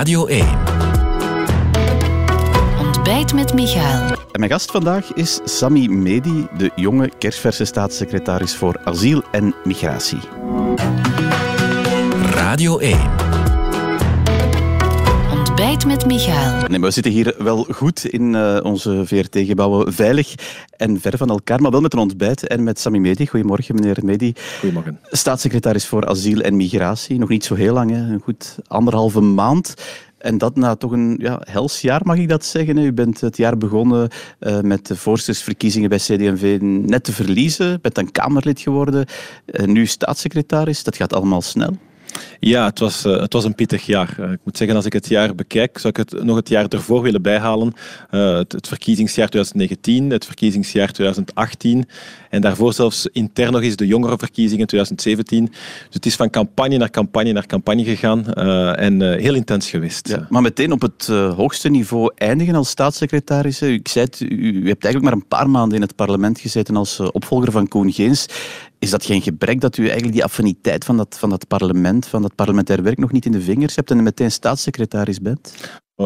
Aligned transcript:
Radio 0.00 0.26
1. 0.26 0.46
Ontbijt 2.78 3.34
met 3.34 3.54
Michael. 3.54 4.06
En 4.32 4.38
mijn 4.38 4.50
gast 4.50 4.70
vandaag 4.70 5.12
is 5.12 5.40
Sami 5.44 5.88
Medi, 5.88 6.46
de 6.56 6.70
jonge 6.74 7.10
kerstverse 7.18 7.64
staatssecretaris 7.64 8.56
voor 8.56 8.80
asiel 8.84 9.22
en 9.30 9.54
migratie. 9.64 10.20
Radio 12.34 12.78
1. 12.78 13.29
Met 15.70 16.06
Michael. 16.06 16.68
Nee, 16.68 16.78
maar 16.78 16.88
we 16.88 16.90
zitten 16.90 17.12
hier 17.12 17.34
wel 17.38 17.66
goed 17.70 18.04
in 18.04 18.34
uh, 18.34 18.58
onze 18.62 19.02
VRT-gebouwen, 19.06 19.92
veilig 19.92 20.34
en 20.76 21.00
ver 21.00 21.16
van 21.16 21.28
elkaar, 21.28 21.60
maar 21.60 21.70
wel 21.70 21.80
met 21.80 21.92
een 21.92 21.98
ontbijt 21.98 22.46
en 22.46 22.62
met 22.62 22.78
Sami 22.78 22.98
Medi. 22.98 23.26
Goedemorgen, 23.26 23.74
meneer 23.74 23.98
Medi. 24.02 24.32
Goedemorgen. 24.58 25.00
Staatssecretaris 25.02 25.86
voor 25.86 26.06
asiel 26.06 26.40
en 26.40 26.56
migratie. 26.56 27.18
Nog 27.18 27.28
niet 27.28 27.44
zo 27.44 27.54
heel 27.54 27.72
lang, 27.72 27.90
hè? 27.90 27.96
een 27.96 28.20
goed 28.20 28.58
anderhalve 28.66 29.20
maand. 29.20 29.74
En 30.18 30.38
dat 30.38 30.56
na 30.56 30.76
toch 30.76 30.90
een 30.90 31.16
ja, 31.20 31.40
hels 31.44 31.80
jaar, 31.80 32.00
mag 32.04 32.16
ik 32.16 32.28
dat 32.28 32.44
zeggen. 32.44 32.78
U 32.78 32.92
bent 32.92 33.20
het 33.20 33.36
jaar 33.36 33.58
begonnen 33.58 34.08
uh, 34.40 34.60
met 34.60 34.86
de 34.86 34.96
voorzittersverkiezingen 34.96 35.88
bij 35.88 35.98
CD&V 35.98 36.58
net 36.60 37.04
te 37.04 37.12
verliezen. 37.12 37.80
Bent 37.80 37.94
dan 37.94 38.12
Kamerlid 38.12 38.60
geworden. 38.60 39.06
Uh, 39.46 39.66
nu 39.66 39.86
staatssecretaris. 39.86 40.84
Dat 40.84 40.96
gaat 40.96 41.12
allemaal 41.12 41.42
snel. 41.42 41.76
Ja, 42.40 42.64
het 42.64 42.78
was, 42.78 43.04
uh, 43.04 43.20
het 43.20 43.32
was 43.32 43.44
een 43.44 43.54
pittig 43.54 43.86
jaar. 43.86 44.16
Uh, 44.20 44.32
ik 44.32 44.38
moet 44.44 44.56
zeggen, 44.56 44.76
als 44.76 44.84
ik 44.84 44.92
het 44.92 45.08
jaar 45.08 45.34
bekijk, 45.34 45.78
zou 45.78 45.88
ik 45.88 45.96
het 45.96 46.24
nog 46.24 46.36
het 46.36 46.48
jaar 46.48 46.66
ervoor 46.68 47.02
willen 47.02 47.22
bijhalen. 47.22 47.72
Uh, 48.10 48.36
het, 48.36 48.52
het, 48.52 48.68
verkiezingsjaar 48.68 49.28
2019, 49.28 50.10
het 50.10 50.24
verkiezingsjaar 50.24 50.92
2018 50.92 51.88
en 52.30 52.40
daarvoor 52.40 52.72
zelfs 52.72 53.06
intern 53.06 53.52
nog 53.52 53.62
eens 53.62 53.76
de 53.76 53.86
jongerenverkiezingen 53.86 54.66
2017. 54.66 55.44
Dus 55.46 55.54
het 55.90 56.06
is 56.06 56.16
van 56.16 56.30
campagne 56.30 56.76
naar 56.76 56.90
campagne 56.90 57.32
naar 57.32 57.46
campagne 57.46 57.84
gegaan 57.84 58.32
en 58.74 59.18
heel 59.18 59.34
intens 59.34 59.70
geweest. 59.70 60.16
Maar 60.28 60.42
meteen 60.42 60.72
op 60.72 60.82
het 60.82 61.06
hoogste 61.36 61.68
niveau 61.68 62.12
eindigen 62.14 62.54
als 62.54 62.68
staatssecretaris. 62.68 63.62
Ik 63.62 63.88
zei 63.88 64.06
u 64.18 64.68
hebt 64.68 64.84
eigenlijk 64.84 65.02
maar 65.02 65.12
een 65.12 65.28
paar 65.28 65.50
maanden 65.50 65.76
in 65.76 65.82
het 65.82 65.96
parlement 65.96 66.40
gezeten 66.40 66.76
als 66.76 67.00
opvolger 67.00 67.52
van 67.52 67.68
Koen 67.68 67.92
Geens. 67.92 68.26
Is 68.80 68.90
dat 68.90 69.04
geen 69.04 69.22
gebrek 69.22 69.60
dat 69.60 69.76
u 69.76 69.82
eigenlijk 69.82 70.12
die 70.12 70.24
affiniteit 70.24 70.84
van 70.84 70.96
dat, 70.96 71.18
van 71.18 71.30
dat 71.30 71.46
parlement, 71.46 72.06
van 72.06 72.22
dat 72.22 72.34
parlementair 72.34 72.82
werk 72.82 72.98
nog 72.98 73.12
niet 73.12 73.24
in 73.24 73.32
de 73.32 73.40
vingers 73.40 73.76
hebt 73.76 73.90
en 73.90 74.02
meteen 74.02 74.30
staatssecretaris 74.30 75.20
bent? 75.20 75.54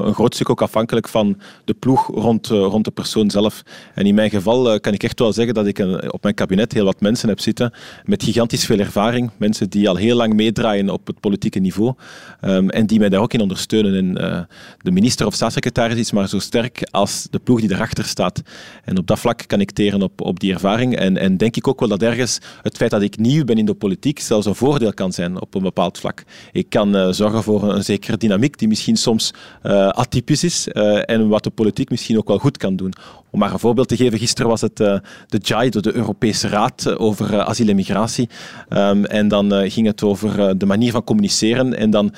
Een 0.03 0.15
groot 0.15 0.35
stuk 0.35 0.51
ook 0.51 0.63
afhankelijk 0.63 1.09
van 1.09 1.41
de 1.65 1.75
ploeg 1.75 2.07
rond, 2.07 2.51
uh, 2.51 2.59
rond 2.59 2.85
de 2.85 2.91
persoon 2.91 3.31
zelf. 3.31 3.63
En 3.95 4.07
in 4.07 4.15
mijn 4.15 4.31
geval 4.31 4.73
uh, 4.73 4.81
kan 4.81 4.93
ik 4.93 5.03
echt 5.03 5.19
wel 5.19 5.33
zeggen 5.33 5.55
dat 5.55 5.67
ik 5.67 5.79
een, 5.79 6.13
op 6.13 6.23
mijn 6.23 6.35
kabinet 6.35 6.73
heel 6.73 6.85
wat 6.85 7.01
mensen 7.01 7.29
heb 7.29 7.41
zitten 7.41 7.73
met 8.05 8.23
gigantisch 8.23 8.65
veel 8.65 8.79
ervaring. 8.79 9.31
Mensen 9.37 9.71
die 9.71 9.89
al 9.89 9.97
heel 9.97 10.17
lang 10.17 10.35
meedraaien 10.35 10.91
op 10.91 11.07
het 11.07 11.21
politieke 11.21 11.59
niveau 11.59 11.95
um, 12.43 12.71
en 12.71 12.87
die 12.87 12.99
mij 12.99 13.09
daar 13.09 13.21
ook 13.21 13.33
in 13.33 13.41
ondersteunen. 13.41 13.95
En 13.95 14.49
de 14.79 14.91
minister 14.91 15.27
of 15.27 15.35
staatssecretaris 15.35 15.99
is 15.99 16.13
maar 16.13 16.29
zo 16.29 16.39
sterk 16.39 16.89
als 16.91 17.27
de 17.31 17.39
ploeg 17.39 17.61
die 17.61 17.73
erachter 17.73 18.05
staat. 18.05 18.43
En 18.85 18.99
op 18.99 19.07
dat 19.07 19.19
vlak 19.19 19.43
kan 19.47 19.61
ik 19.61 19.71
teren 19.71 20.03
op, 20.03 20.21
op 20.21 20.41
die 20.41 20.53
ervaring. 20.53 20.97
En, 20.97 21.17
en 21.17 21.37
denk 21.37 21.57
ik 21.57 21.69
ook 21.69 21.81
wel 21.81 21.89
dat 21.89 22.03
ergens 22.03 22.39
het 22.63 22.77
feit 22.77 22.91
dat 22.91 23.03
ik 23.03 23.19
nieuw 23.19 23.45
ben 23.45 23.59
in 23.59 23.67
de 23.67 23.75
politiek 23.75 24.21
zelfs 24.21 24.47
een 24.47 24.55
voordeel 24.55 24.95
kan 24.95 25.13
zijn 25.13 25.41
op 25.41 25.55
een 25.55 25.63
bepaald 25.63 25.99
vlak. 25.99 26.25
Ik 26.53 26.69
kan 26.69 27.15
zorgen 27.15 27.43
voor 27.43 27.73
een, 27.73 27.85
zekere 27.85 28.17
dynamiek 28.17 28.59
die 28.59 28.69
misschien 28.69 28.97
soms 28.97 29.33
atypisch 29.89 30.45
is 30.45 30.69
uh, 30.73 31.11
en 31.11 31.29
wat 31.29 31.45
de 31.45 31.51
politiek 31.51 31.91
misschien 31.91 32.19
ook 32.19 32.29
wel 32.29 32.39
goed 32.39 32.57
kan 32.57 32.77
doen. 32.77 32.93
Om 33.35 33.41
maar 33.41 33.53
een 33.53 33.59
voorbeeld 33.59 33.89
te 33.89 33.97
geven, 33.97 34.19
gisteren 34.19 34.51
was 34.51 34.61
het 34.61 34.81
uh, 34.81 34.97
de 35.27 35.39
JAI, 35.43 35.69
de 35.69 35.95
Europese 35.95 36.49
Raad 36.49 36.97
over 36.97 37.43
asiel 37.43 37.69
en 37.69 37.77
migratie. 37.77 38.29
Um, 38.69 39.05
en 39.05 39.29
dan 39.29 39.71
ging 39.71 39.87
het 39.87 40.03
over 40.03 40.59
de 40.59 40.67
manier 40.67 40.93
van 40.93 41.05
communiceren. 41.05 41.77
En 41.77 41.91
dan 41.91 42.15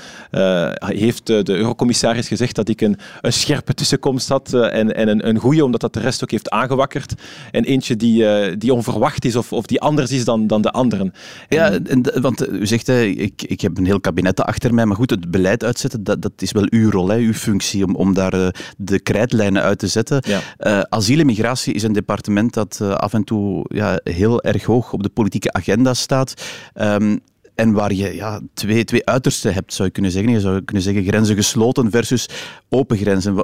heeft 0.78 1.27
de 1.27 1.48
eurocommissaris 1.48 2.28
gezegd 2.28 2.55
dat 2.55 2.69
ik 2.69 2.81
een, 2.81 2.97
een 3.20 3.33
scherpe 3.33 3.75
tussenkomst 3.75 4.28
had 4.28 4.53
en, 4.53 4.95
en 4.95 5.08
een, 5.08 5.28
een 5.28 5.39
goede, 5.39 5.64
omdat 5.64 5.81
dat 5.81 5.92
de 5.92 6.00
rest 6.00 6.23
ook 6.23 6.31
heeft 6.31 6.50
aangewakkerd. 6.50 7.14
En 7.51 7.64
eentje 7.64 7.96
die, 7.96 8.57
die 8.57 8.73
onverwacht 8.73 9.24
is 9.24 9.36
of, 9.36 9.52
of 9.52 9.67
die 9.67 9.80
anders 9.80 10.11
is 10.11 10.24
dan, 10.24 10.46
dan 10.46 10.63
de 10.63 10.70
anderen. 10.70 11.13
Ja, 11.48 11.73
en, 11.73 12.20
want 12.20 12.48
u 12.48 12.67
zegt, 12.67 12.89
ik, 12.89 13.42
ik 13.42 13.61
heb 13.61 13.79
een 13.79 13.86
heel 13.86 14.01
kabinet 14.01 14.40
achter 14.40 14.74
mij, 14.74 14.86
maar 14.86 14.96
goed, 14.96 15.11
het 15.11 15.30
beleid 15.30 15.64
uitzetten, 15.64 16.05
dat, 16.05 16.23
dat 16.23 16.33
is 16.36 16.52
wel 16.52 16.67
uw 16.70 16.90
rol, 16.90 17.08
hè, 17.08 17.17
uw 17.17 17.33
functie 17.33 17.85
om, 17.85 17.95
om 17.95 18.14
daar 18.14 18.55
de 18.77 19.01
krijtlijnen 19.01 19.63
uit 19.63 19.79
te 19.79 19.86
zetten. 19.86 20.23
Ja. 20.27 20.40
Uh, 20.58 20.83
asiel 21.06 21.24
migratie 21.24 21.74
is 21.74 21.83
een 21.83 21.92
departement 21.92 22.55
dat 22.55 22.78
uh, 22.83 22.90
af 22.90 23.12
en 23.12 23.24
toe 23.24 23.64
ja, 23.68 24.00
heel 24.05 24.42
erg 24.42 24.64
hoog 24.64 24.92
op 24.92 25.02
de 25.02 25.08
politieke 25.08 25.52
agenda 25.52 25.94
staat. 25.94 26.34
Um, 26.74 27.20
en 27.55 27.72
waar 27.72 27.92
je 27.92 28.14
ja, 28.14 28.40
twee, 28.55 28.84
twee 28.84 29.06
uitersten 29.06 29.55
hebt, 29.55 29.72
zou 29.72 29.89
je 29.89 29.95
kunnen 29.95 30.11
zeggen. 30.11 30.33
Je 30.33 30.40
zou 30.40 30.62
kunnen 30.62 30.83
zeggen 30.83 31.05
grenzen 31.05 31.36
gesloten 31.36 31.90
versus 31.90 32.28
open 32.68 32.96
grenzen. 32.96 33.36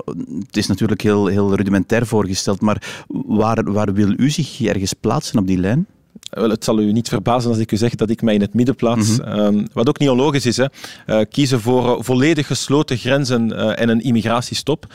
Het 0.47 0.57
is 0.57 0.67
natuurlijk 0.67 1.01
heel, 1.01 1.27
heel 1.27 1.55
rudimentair 1.55 2.07
voorgesteld, 2.07 2.61
maar 2.61 3.05
waar, 3.27 3.73
waar 3.73 3.93
wil 3.93 4.15
u 4.17 4.31
zich 4.31 4.63
ergens 4.63 4.93
plaatsen 4.93 5.39
op 5.39 5.47
die 5.47 5.59
lijn? 5.59 5.87
Wel, 6.33 6.51
het 6.51 6.65
zal 6.65 6.81
u 6.81 6.93
niet 6.93 7.09
verbazen 7.09 7.51
als 7.51 7.59
ik 7.59 7.73
u 7.73 7.77
zeg 7.77 7.95
dat 7.95 8.11
ik 8.11 8.23
mij 8.23 8.35
in 8.35 8.41
het 8.41 8.55
midden 8.55 8.75
plaats. 8.75 9.19
Mm 9.19 9.25
-hmm. 9.25 9.39
um, 9.39 9.67
wat 9.73 9.89
ook 9.89 9.99
niet 9.99 10.09
onlogisch 10.09 10.47
is. 10.47 10.57
Hè. 10.57 10.65
Uh, 11.07 11.21
kiezen 11.31 11.61
voor 11.61 11.85
uh, 11.85 11.97
volledig 11.99 12.47
gesloten 12.47 12.97
grenzen 12.97 13.49
uh, 13.49 13.81
en 13.81 13.89
een 13.89 14.01
immigratiestop. 14.01 14.87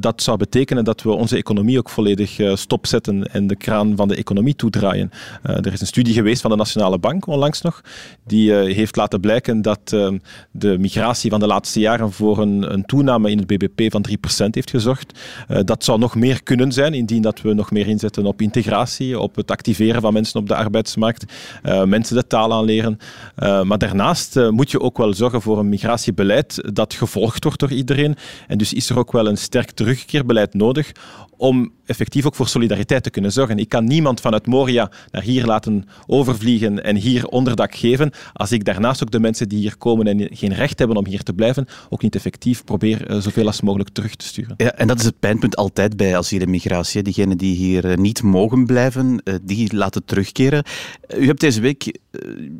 dat 0.00 0.22
zou 0.22 0.36
betekenen 0.36 0.84
dat 0.84 1.02
we 1.02 1.10
onze 1.10 1.36
economie 1.36 1.78
ook 1.78 1.90
volledig 1.90 2.40
stopzetten 2.54 3.32
en 3.32 3.46
de 3.46 3.56
kraan 3.56 3.96
van 3.96 4.08
de 4.08 4.16
economie 4.16 4.56
toedraaien. 4.56 5.10
er 5.42 5.72
is 5.72 5.80
een 5.80 5.86
studie 5.86 6.14
geweest 6.14 6.40
van 6.40 6.50
de 6.50 6.56
Nationale 6.56 6.98
Bank 6.98 7.26
onlangs 7.26 7.60
nog. 7.60 7.80
Die 8.26 8.52
heeft 8.52 8.96
laten 8.96 9.20
blijken 9.20 9.62
dat 9.62 9.80
ehm, 9.84 10.18
de 10.50 10.78
migratie 10.78 11.30
van 11.30 11.40
de 11.40 11.46
laatste 11.46 11.80
jaren 11.80 12.12
voor 12.12 12.38
een, 12.38 12.72
een 12.72 12.84
toename 12.84 13.30
in 13.30 13.38
het 13.38 13.46
BBP 13.46 13.92
van 13.92 14.06
3% 14.08 14.50
heeft 14.50 14.70
gezorgd. 14.70 15.18
dat 15.64 15.84
zou 15.84 15.98
nog 15.98 16.14
meer 16.14 16.42
kunnen 16.42 16.72
zijn 16.72 16.94
indien 16.94 17.22
dat 17.22 17.40
we 17.40 17.54
nog 17.54 17.70
meer 17.70 17.86
inzetten 17.86 18.26
op 18.26 18.40
integratie, 18.40 19.18
op 19.18 19.36
het 19.36 19.50
activeren 19.50 20.00
van 20.00 20.12
mensen 20.12 20.40
op 20.40 20.48
de 20.48 20.53
arbeidsmarkt, 20.54 21.32
uh, 21.62 21.84
mensen 21.84 22.16
de 22.16 22.26
taal 22.26 22.52
aanleren. 22.52 22.98
Uh, 23.38 23.62
maar 23.62 23.78
daarnaast 23.78 24.36
uh, 24.36 24.48
moet 24.48 24.70
je 24.70 24.80
ook 24.80 24.98
wel 24.98 25.14
zorgen 25.14 25.42
voor 25.42 25.58
een 25.58 25.68
migratiebeleid 25.68 26.74
dat 26.74 26.94
gevolgd 26.94 27.44
wordt 27.44 27.60
door 27.60 27.72
iedereen. 27.72 28.16
En 28.46 28.58
dus 28.58 28.72
is 28.72 28.90
er 28.90 28.98
ook 28.98 29.12
wel 29.12 29.28
een 29.28 29.38
sterk 29.38 29.70
terugkeerbeleid 29.70 30.54
nodig 30.54 30.92
om 31.36 31.72
effectief 31.86 32.26
ook 32.26 32.34
voor 32.34 32.48
solidariteit 32.48 33.02
te 33.02 33.10
kunnen 33.10 33.32
zorgen. 33.32 33.58
Ik 33.58 33.68
kan 33.68 33.84
niemand 33.84 34.20
vanuit 34.20 34.46
Moria 34.46 34.90
naar 35.10 35.22
hier 35.22 35.44
laten 35.44 35.84
overvliegen 36.06 36.84
en 36.84 36.96
hier 36.96 37.26
onderdak 37.26 37.74
geven, 37.74 38.12
als 38.32 38.52
ik 38.52 38.64
daarnaast 38.64 39.02
ook 39.02 39.10
de 39.10 39.20
mensen 39.20 39.48
die 39.48 39.58
hier 39.58 39.76
komen 39.76 40.06
en 40.06 40.28
geen 40.32 40.54
recht 40.54 40.78
hebben 40.78 40.96
om 40.96 41.06
hier 41.06 41.22
te 41.22 41.32
blijven, 41.32 41.66
ook 41.88 42.02
niet 42.02 42.14
effectief 42.14 42.64
probeer 42.64 43.06
zoveel 43.08 43.46
als 43.46 43.60
mogelijk 43.60 43.90
terug 43.90 44.16
te 44.16 44.26
sturen. 44.26 44.54
Ja, 44.56 44.72
en 44.72 44.86
dat 44.86 44.98
is 44.98 45.04
het 45.04 45.20
pijnpunt 45.20 45.56
altijd 45.56 45.96
bij 45.96 46.16
asiel 46.16 46.40
en 46.40 46.50
migratie. 46.50 47.02
Diegenen 47.02 47.38
die 47.38 47.56
hier 47.56 47.98
niet 47.98 48.22
mogen 48.22 48.66
blijven, 48.66 49.22
die 49.42 49.76
laten 49.76 50.04
terugkeren. 50.04 50.43
U 51.16 51.26
hebt 51.26 51.40
deze 51.40 51.60
week, 51.60 51.98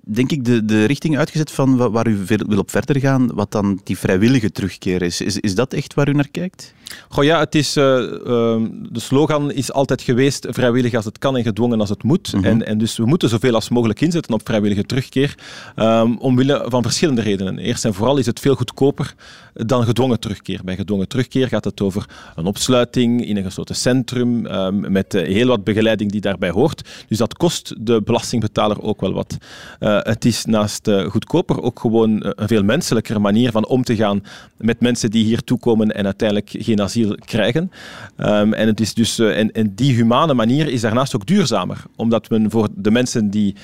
denk 0.05 0.31
ik, 0.31 0.45
de, 0.45 0.65
de 0.65 0.85
richting 0.85 1.19
uitgezet 1.19 1.51
van 1.51 1.77
waar 1.77 2.07
u 2.07 2.19
wil 2.27 2.59
op 2.59 2.71
verder 2.71 3.01
gaan, 3.01 3.35
wat 3.35 3.53
dan 3.53 3.81
die 3.85 3.99
vrijwillige 3.99 4.53
terugkeer 4.53 5.03
is. 5.03 5.21
Is, 5.21 5.41
is 5.41 5.55
dat 5.55 5.73
echt 5.73 5.95
waar 5.95 6.09
u 6.09 6.13
naar 6.13 6.29
kijkt? 6.29 6.75
Goh 7.09 7.25
ja, 7.25 7.39
het 7.39 7.55
is, 7.55 7.77
uh, 7.77 7.85
uh, 7.85 8.57
de 8.91 9.01
slogan 9.01 9.53
is 9.53 9.73
altijd 9.73 10.03
geweest 10.03 10.47
vrijwillig 10.51 10.95
als 10.95 11.05
het 11.05 11.19
kan 11.19 11.37
en 11.37 11.43
gedwongen 11.43 11.81
als 11.81 11.89
het 11.89 12.03
moet. 12.03 12.33
Mm 12.33 12.43
-hmm. 12.43 12.51
en, 12.51 12.67
en 12.67 12.79
dus 12.79 12.97
we 12.97 13.07
moeten 13.07 13.29
zoveel 13.29 13.55
als 13.55 13.69
mogelijk 13.69 14.01
inzetten 14.01 14.35
op 14.35 14.41
vrijwillige 14.45 14.85
terugkeer, 14.85 15.35
um, 15.77 16.19
omwille 16.19 16.65
van 16.69 16.83
verschillende 16.83 17.21
redenen. 17.21 17.59
Eerst 17.59 17.85
en 17.85 17.95
vooral 17.95 18.17
is 18.17 18.27
het 18.27 18.41
veel 18.41 18.55
goedkoper 18.55 19.15
dan 19.55 19.85
gedwongen 19.85 20.21
terugkeer. 20.21 20.61
Bij 20.65 20.77
gedwongen 20.77 21.09
terugkeer 21.09 21.49
gaat 21.49 21.65
het 21.65 21.81
over 21.81 22.09
een 22.35 22.47
opsluiting 22.47 23.27
in 23.27 23.37
een 23.37 23.45
gesloten 23.45 23.77
centrum, 23.77 24.47
um, 24.47 24.93
met 24.93 25.15
uh, 25.15 25.23
heel 25.23 25.47
wat 25.47 25.65
begeleiding 25.65 26.11
die 26.11 26.21
daarbij 26.21 26.51
hoort. 26.51 26.89
Dus 27.09 27.19
dat 27.19 27.35
kost 27.35 27.75
de 27.79 28.03
belastingbetaler 28.03 28.83
ook 28.83 29.01
wel 29.01 29.13
wat. 29.13 29.37
Het 29.79 30.25
is 30.25 30.45
naast 30.45 30.91
goedkoper 31.09 31.63
ook 31.63 31.81
gewoon 31.81 32.11
een 32.21 32.49
veel 32.49 32.63
menselijkere 32.63 33.19
manier 33.19 33.51
van 33.51 33.67
om 33.67 33.83
te 33.83 33.97
gaan 33.97 34.23
met 34.57 34.81
mensen 34.81 35.11
die 35.11 35.25
hier 35.25 35.45
toekomen 35.45 35.91
en 35.91 36.05
uiteindelijk 36.05 36.51
geen 36.59 36.81
asiel 36.81 37.17
krijgen. 37.25 37.71
Um, 38.17 38.53
en, 38.53 38.67
het 38.67 38.81
is 38.81 38.95
dus, 38.95 39.19
en, 39.19 39.73
die 39.75 39.95
humane 39.95 40.35
manier 40.35 40.69
is 40.69 40.81
daarnaast 40.81 41.15
ook 41.15 41.27
duurzamer, 41.27 41.83
omdat 41.97 42.31
men 42.31 42.51
voor 42.51 42.69
de 42.75 42.91
mensen 42.91 43.31
die 43.31 43.55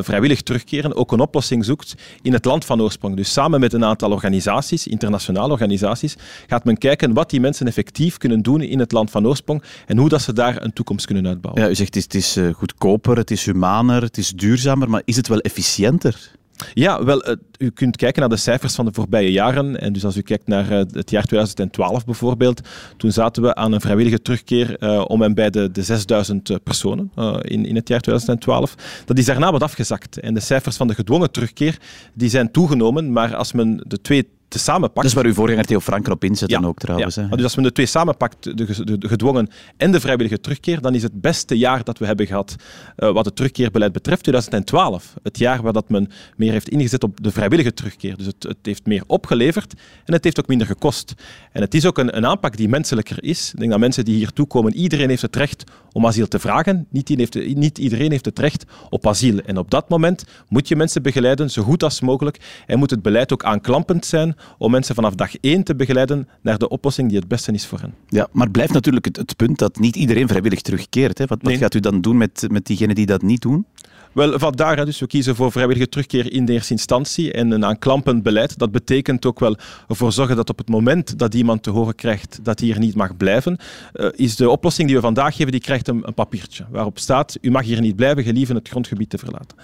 vrijwillig 0.00 0.42
terugkeren 0.42 0.96
ook 0.96 1.12
een 1.12 1.20
oplossing 1.20 1.64
zoekt 1.64 1.94
in 2.22 2.32
het 2.32 2.44
land 2.44 2.64
van 2.64 2.82
oorsprong. 2.82 3.16
Dus 3.16 3.32
samen 3.32 3.60
met 3.60 3.72
een 3.72 3.84
aantal 3.84 4.10
organisaties, 4.10 4.86
internationale 4.86 5.52
organisaties, 5.52 6.16
gaat 6.46 6.64
men 6.64 6.78
kijken 6.78 7.12
wat 7.12 7.30
die 7.30 7.40
mensen 7.40 7.66
effectief 7.66 8.16
kunnen 8.16 8.42
doen 8.42 8.60
in 8.62 8.78
het 8.78 8.92
land 8.92 9.10
van 9.10 9.26
oorsprong 9.26 9.62
en 9.86 9.98
hoe 9.98 10.08
dat 10.08 10.22
ze 10.22 10.32
daar 10.32 10.62
een 10.62 10.72
toekomst 10.72 11.06
kunnen 11.06 11.26
uitbouwen. 11.26 11.62
Ja, 11.62 11.68
u 11.68 11.74
zegt 11.74 11.94
het 11.94 12.14
is, 12.14 12.34
het 12.34 12.44
is 12.46 12.54
goedkoper, 12.56 13.16
het 13.16 13.30
is 13.30 13.44
humaner, 13.44 14.02
het 14.02 14.18
is 14.18 14.30
duurzamer, 14.30 14.90
maar 14.90 15.02
is 15.04 15.16
het 15.16 15.21
wel 15.28 15.40
efficiënter? 15.40 16.30
Ja, 16.74 17.04
wel, 17.04 17.28
uh, 17.28 17.36
u 17.58 17.70
kunt 17.70 17.96
kijken 17.96 18.20
naar 18.20 18.30
de 18.30 18.36
cijfers 18.36 18.74
van 18.74 18.84
de 18.84 18.92
voorbije 18.92 19.32
jaren. 19.32 19.80
En 19.80 19.92
dus 19.92 20.04
als 20.04 20.16
u 20.16 20.20
kijkt 20.20 20.46
naar 20.46 20.72
uh, 20.72 20.78
het 20.92 21.10
jaar 21.10 21.24
2012 21.24 22.04
bijvoorbeeld, 22.04 22.60
toen 22.96 23.12
zaten 23.12 23.42
we 23.42 23.54
aan 23.54 23.72
een 23.72 23.80
vrijwillige 23.80 24.22
terugkeer 24.22 24.76
uh, 24.82 25.04
om 25.06 25.22
en 25.22 25.34
bij 25.34 25.50
de, 25.50 25.70
de 25.70 25.82
6000 25.82 26.62
personen 26.62 27.10
in, 27.40 27.66
in 27.66 27.74
het 27.74 27.88
jaar 27.88 28.00
2012. 28.00 28.74
Dat 29.04 29.18
is 29.18 29.24
daarna 29.24 29.52
wat 29.52 29.62
afgezakt. 29.62 30.20
En 30.20 30.34
de 30.34 30.40
cijfers 30.40 30.76
van 30.76 30.88
de 30.88 30.94
gedwongen 30.94 31.30
terugkeer 31.30 31.78
die 32.14 32.28
zijn 32.28 32.50
toegenomen, 32.50 33.12
maar 33.12 33.34
als 33.36 33.52
men 33.52 33.84
de 33.86 34.00
twee 34.00 34.28
samenpakt... 34.58 34.94
Dat 34.96 35.04
is 35.04 35.12
waar 35.12 35.24
uw 35.24 35.34
voorganger 35.34 35.64
Theo 35.64 35.80
Franken 35.80 36.12
op 36.12 36.24
inzet 36.24 36.48
dan 36.48 36.66
ook 36.66 36.78
trouwens. 36.78 37.14
Dus 37.14 37.42
als 37.42 37.54
men 37.54 37.64
de 37.64 37.72
twee 37.72 37.86
samenpakt, 37.86 38.42
de, 38.42 38.98
de, 38.98 39.08
gedwongen 39.08 39.48
en 39.76 39.92
de 39.92 40.00
vrijwillige 40.00 40.40
terugkeer, 40.40 40.80
dan 40.80 40.94
is 40.94 41.02
het 41.02 41.20
beste 41.20 41.58
jaar 41.58 41.84
dat 41.84 41.98
we 41.98 42.06
hebben 42.06 42.26
gehad 42.26 42.56
uh, 42.96 43.12
wat 43.12 43.24
het 43.24 43.36
terugkeerbeleid 43.36 43.92
betreft 43.92 44.22
2012. 44.22 45.14
Het 45.22 45.38
jaar 45.38 45.62
waar 45.62 45.72
dat 45.72 45.88
men 45.88 46.10
meer 46.36 46.52
heeft 46.52 46.68
ingezet 46.68 47.02
op 47.02 47.22
de 47.22 47.30
vrijwillige 47.30 47.74
terugkeer. 47.74 48.16
Dus 48.16 48.26
het, 48.26 48.42
het 48.42 48.56
heeft 48.62 48.86
meer 48.86 49.04
opgeleverd 49.06 49.74
en 50.04 50.12
het 50.12 50.24
heeft 50.24 50.40
ook 50.40 50.46
minder 50.46 50.66
gekost. 50.66 51.14
En 51.52 51.60
het 51.60 51.74
is 51.74 51.86
ook 51.86 51.98
een, 51.98 52.16
een 52.16 52.26
aanpak 52.26 52.56
die 52.56 52.68
menselijker 52.68 53.24
is. 53.24 53.50
Ik 53.52 53.58
denk 53.58 53.70
dat 53.70 53.80
mensen 53.80 54.04
die 54.04 54.16
hier 54.16 54.32
toekomen, 54.32 54.74
iedereen 54.74 55.08
heeft 55.08 55.22
het 55.22 55.36
recht 55.36 55.64
om 55.92 56.06
asiel 56.06 56.28
te 56.28 56.38
vragen. 56.38 56.86
Niet, 56.90 57.08
heeft, 57.08 57.54
niet 57.54 57.78
iedereen 57.78 58.10
heeft 58.10 58.24
het 58.24 58.38
recht 58.38 58.64
op 58.90 59.06
asiel. 59.06 59.38
En 59.38 59.58
op 59.58 59.70
dat 59.70 59.88
moment 59.88 60.24
moet 60.48 60.68
je 60.68 60.76
mensen 60.76 61.02
begeleiden, 61.02 61.50
zo 61.50 61.62
goed 61.62 61.82
als 61.82 62.00
mogelijk. 62.00 62.62
En 62.66 62.78
moet 62.78 62.90
het 62.90 63.02
beleid 63.02 63.32
ook 63.32 63.44
aanklampend 63.44 64.06
zijn 64.06 64.36
om 64.58 64.70
mensen 64.70 64.94
vanaf 64.94 65.14
dag 65.14 65.36
één 65.40 65.62
te 65.62 65.74
begeleiden 65.74 66.28
naar 66.40 66.58
de 66.58 66.68
oplossing 66.68 67.08
die 67.08 67.18
het 67.18 67.28
beste 67.28 67.52
is 67.52 67.66
voor 67.66 67.80
hen. 67.80 67.94
Ja, 68.08 68.28
maar 68.32 68.50
blijft 68.50 68.72
natuurlijk 68.72 69.04
het, 69.04 69.16
het 69.16 69.36
punt 69.36 69.58
dat 69.58 69.78
niet 69.78 69.96
iedereen 69.96 70.28
vrijwillig 70.28 70.60
terugkeert. 70.60 71.18
Hè? 71.18 71.26
Wat, 71.26 71.38
wat 71.42 71.56
gaat 71.56 71.74
u 71.74 71.80
dan 71.80 72.00
doen 72.00 72.16
met, 72.16 72.46
met 72.50 72.66
diegenen 72.66 72.94
die 72.94 73.06
dat 73.06 73.22
niet 73.22 73.40
doen? 73.42 73.66
Wel, 74.12 74.38
vandaar, 74.38 74.84
dus 74.84 75.00
we 75.00 75.06
kiezen 75.06 75.34
voor 75.34 75.52
vrijwillige 75.52 75.88
terugkeer 75.88 76.32
in 76.32 76.44
de 76.44 76.52
eerste 76.52 76.72
instantie 76.72 77.32
en 77.32 77.50
een 77.50 77.64
aanklampend 77.64 78.22
beleid. 78.22 78.58
Dat 78.58 78.72
betekent 78.72 79.26
ook 79.26 79.40
wel 79.40 79.56
ervoor 79.88 80.12
zorgen 80.12 80.36
dat 80.36 80.50
op 80.50 80.58
het 80.58 80.68
moment 80.68 81.18
dat 81.18 81.34
iemand 81.34 81.62
te 81.62 81.70
horen 81.70 81.94
krijgt 81.94 82.38
dat 82.42 82.58
hij 82.58 82.68
hier 82.68 82.78
niet 82.78 82.94
mag 82.94 83.16
blijven, 83.16 83.58
uh, 83.94 84.08
is 84.14 84.36
de 84.36 84.50
oplossing 84.50 84.86
die 84.86 84.96
we 84.96 85.02
vandaag 85.02 85.36
geven, 85.36 85.52
die 85.52 85.60
krijgt 85.60 85.88
een, 85.88 86.02
een, 86.04 86.14
papiertje 86.14 86.64
waarop 86.70 86.98
staat, 86.98 87.38
u 87.40 87.50
mag 87.50 87.64
hier 87.64 87.80
niet 87.80 87.96
blijven, 87.96 88.22
gelieve 88.22 88.54
het 88.54 88.68
grondgebied 88.68 89.10
te 89.10 89.18
verlaten. 89.18 89.56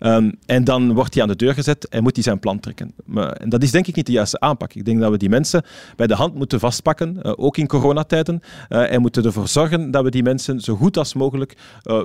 Um, 0.00 0.38
en 0.46 0.64
dan 0.64 0.92
wordt 0.94 1.14
hij 1.14 1.22
aan 1.22 1.28
de 1.28 1.36
deur 1.36 1.54
gezet 1.54 1.88
en 1.88 2.02
moet 2.02 2.14
hij 2.14 2.22
zijn 2.22 2.38
plan 2.38 2.60
trekken. 2.60 2.94
En 3.14 3.48
dat 3.48 3.62
is 3.62 3.70
denk 3.70 3.86
ik 3.86 3.96
niet 3.96 4.06
de 4.06 4.12
juiste 4.12 4.40
aanpak. 4.40 4.74
Ik 4.74 4.84
denk 4.84 5.00
dat 5.00 5.10
we 5.10 5.16
die 5.16 5.28
mensen 5.28 5.64
bij 5.96 6.06
de 6.06 6.14
hand 6.14 6.34
moeten 6.34 6.60
vastpakken, 6.60 7.20
uh, 7.22 7.32
ook 7.36 7.56
in 7.56 7.66
coronatijden, 7.66 8.40
uh, 8.68 8.92
en 8.92 9.00
moeten 9.00 9.24
ervoor 9.24 9.48
zorgen 9.48 9.90
dat 9.90 10.04
we 10.04 10.10
die 10.10 10.22
mensen 10.22 10.60
zo 10.60 10.76
goed 10.76 10.96
als 10.96 11.14
mogelijk 11.14 11.56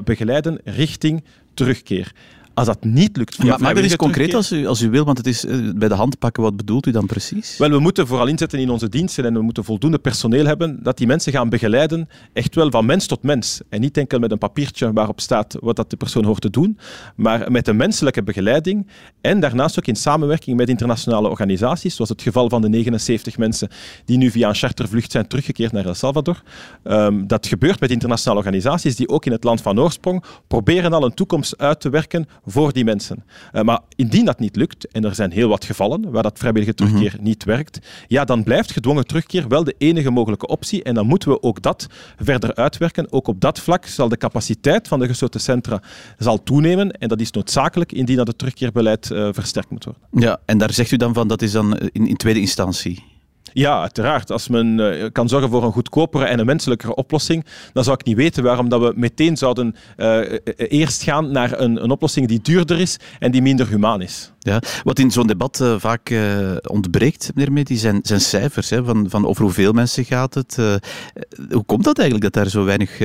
begeleiden 0.04 0.60
richting 0.64 1.24
terugkeer. 1.58 2.12
Als 2.58 2.68
dat 2.68 2.84
niet 2.84 3.18
lukt 3.18 3.44
Maar, 3.44 3.62
maar 3.62 3.78
is 3.78 3.96
concreet 3.96 4.34
als 4.34 4.52
u, 4.52 4.68
als 4.68 4.82
u 4.82 4.90
wil, 4.90 5.06
want 5.06 5.18
het 5.18 5.28
is 5.28 5.46
eh, 5.46 5.58
bij 5.76 5.88
de 5.88 5.94
hand 5.94 6.20
pakken. 6.20 6.44
Wat 6.44 6.58
bedoelt 6.58 6.86
u 6.86 6.92
dan 6.92 7.06
precies? 7.06 7.58
Wel, 7.58 7.70
we 7.70 7.80
moeten 7.80 8.08
vooral 8.08 8.28
inzetten 8.28 8.60
in 8.60 8.70
onze 8.70 8.90
diensten 8.90 9.26
en 9.26 9.34
we 9.34 9.42
moeten 9.42 9.64
voldoende 9.64 9.98
personeel 9.98 10.46
hebben 10.46 10.84
dat 10.84 10.98
die 10.98 11.08
mensen 11.08 11.32
gaan 11.32 11.50
begeleiden, 11.50 12.10
echt 12.34 12.56
wel 12.56 12.72
van 12.72 12.86
mens 12.86 13.06
tot 13.06 13.24
mens. 13.24 13.62
En 13.70 13.82
niet 13.82 13.98
enkel 13.98 14.20
met 14.20 14.32
een 14.32 14.38
papiertje 14.38 14.94
waarop 14.94 15.20
staat 15.20 15.58
wat 15.60 15.76
dat 15.76 15.90
de 15.90 15.98
persoon 15.98 16.24
hoort 16.24 16.42
te 16.42 16.50
doen, 16.50 16.80
maar 17.16 17.52
met 17.52 17.68
een 17.68 17.76
menselijke 17.76 18.24
begeleiding 18.24 18.88
en 19.22 19.40
daarnaast 19.40 19.78
ook 19.78 19.88
in 19.88 19.96
samenwerking 19.96 20.58
met 20.58 20.70
internationale 20.70 21.30
organisaties, 21.30 21.96
zoals 21.96 22.10
het 22.10 22.22
geval 22.22 22.50
van 22.50 22.62
de 22.62 22.70
79 22.70 23.38
mensen 23.38 23.70
die 24.06 24.18
nu 24.18 24.32
via 24.32 24.50
een 24.50 24.56
chartervlucht 24.56 25.12
zijn 25.12 25.28
teruggekeerd 25.28 25.72
naar 25.72 25.86
El 25.86 25.94
Salvador. 25.94 26.42
Um, 26.84 27.28
dat 27.28 27.48
gebeurt 27.48 27.80
met 27.80 27.92
internationale 27.92 28.40
organisaties 28.40 28.96
die 28.96 29.10
ook 29.10 29.26
in 29.26 29.32
het 29.32 29.44
land 29.44 29.62
van 29.62 29.80
oorsprong 29.80 30.24
proberen 30.48 30.94
al 30.94 31.06
een 31.06 31.14
toekomst 31.14 31.58
uit 31.58 31.80
te 31.80 31.90
werken 31.90 32.28
voor 32.48 32.74
die 32.74 32.84
mensen. 32.84 33.24
Uh, 33.54 33.62
maar 33.62 33.80
indien 33.96 34.26
dat 34.26 34.40
niet 34.40 34.56
lukt, 34.56 34.88
en 34.88 35.04
er 35.04 35.16
zijn 35.16 35.32
heel 35.32 35.50
wat 35.50 35.66
gevallen 35.66 36.12
waar 36.12 36.24
dat 36.24 36.38
vrijwillige 36.38 36.74
terugkeer 36.74 37.12
mm 37.12 37.16
-hmm. 37.16 37.24
niet 37.24 37.44
werkt, 37.44 37.80
ja, 38.08 38.26
dan 38.26 38.44
blijft 38.44 38.72
gedwongen 38.72 39.06
terugkeer 39.06 39.48
wel 39.48 39.64
de 39.64 39.76
enige 39.78 40.10
mogelijke 40.10 40.48
optie. 40.48 40.84
En 40.84 40.94
dan 40.94 41.06
moeten 41.06 41.30
we 41.30 41.42
ook 41.42 41.62
dat 41.62 41.88
verder 42.18 42.56
uitwerken. 42.56 43.12
Ook 43.12 43.28
op 43.28 43.42
dat 43.42 43.60
vlak 43.60 43.86
zal 43.86 44.10
de 44.10 44.18
capaciteit 44.18 44.88
van 44.88 45.00
de 45.00 45.08
gesloten 45.08 45.42
centra 45.42 45.82
zal 46.18 46.44
toenemen. 46.44 46.92
En 46.92 47.08
dat 47.08 47.22
is 47.22 47.32
noodzakelijk 47.32 47.92
indien 47.92 48.18
dat 48.18 48.28
het 48.28 48.38
terugkeerbeleid 48.38 49.10
uh, 49.10 49.30
versterkt 49.32 49.70
moet 49.70 49.84
worden. 49.84 50.02
Ja, 50.12 50.40
en 50.46 50.58
daar 50.58 50.74
zegt 50.74 50.92
u 50.92 50.98
dan 50.98 51.14
van 51.14 51.28
dat 51.28 51.42
is 51.42 51.52
dan 51.52 51.78
in, 51.78 52.08
in 52.08 52.16
tweede 52.16 52.40
instantie? 52.40 53.17
Ja, 53.58 53.82
uiteraard. 53.82 54.32
Als 54.32 54.48
men 54.48 54.78
uh, 54.80 55.06
kan 55.12 55.30
zorgen 55.30 55.50
voor 55.50 55.64
een 55.64 55.72
goedkopere 55.72 56.26
en 56.26 56.40
een 56.40 56.46
menselijkere 56.46 56.96
oplossing, 56.96 57.46
dan 57.74 57.84
zou 57.84 57.98
ik 58.00 58.06
niet 58.06 58.16
weten 58.16 58.44
waarom 58.44 58.70
dat 58.70 58.82
we 58.82 58.94
meteen 58.96 59.38
zouden 59.38 59.76
uh, 59.98 60.20
eerst 60.58 61.04
gaan 61.04 61.32
naar 61.32 61.60
een, 61.60 61.84
een 61.84 61.92
oplossing 61.92 62.28
die 62.28 62.42
duurder 62.42 62.80
is 62.80 62.98
en 63.20 63.32
die 63.32 63.42
minder 63.42 63.68
humaan 63.68 64.02
is. 64.02 64.32
Ja, 64.48 64.62
wat 64.84 65.00
in 65.00 65.12
zo'n 65.12 65.28
debat 65.28 65.60
uh, 65.62 65.76
vaak 65.78 66.10
uh, 66.10 66.56
ontbreekt, 66.68 67.32
meneer 67.36 67.52
Medi, 67.52 67.78
zijn, 67.78 68.00
zijn 68.02 68.22
cijfers. 68.22 68.70
Hè, 68.70 68.84
van, 68.84 69.10
van 69.10 69.26
over 69.26 69.44
hoeveel 69.44 69.72
mensen 69.72 70.06
gaat 70.06 70.34
het. 70.34 70.58
Uh, 70.60 70.76
hoe 71.52 71.64
komt 71.66 71.84
dat 71.84 71.98
eigenlijk 72.00 72.34
dat 72.34 72.44
daar 72.44 72.52
zo 72.52 72.64
weinig 72.64 73.02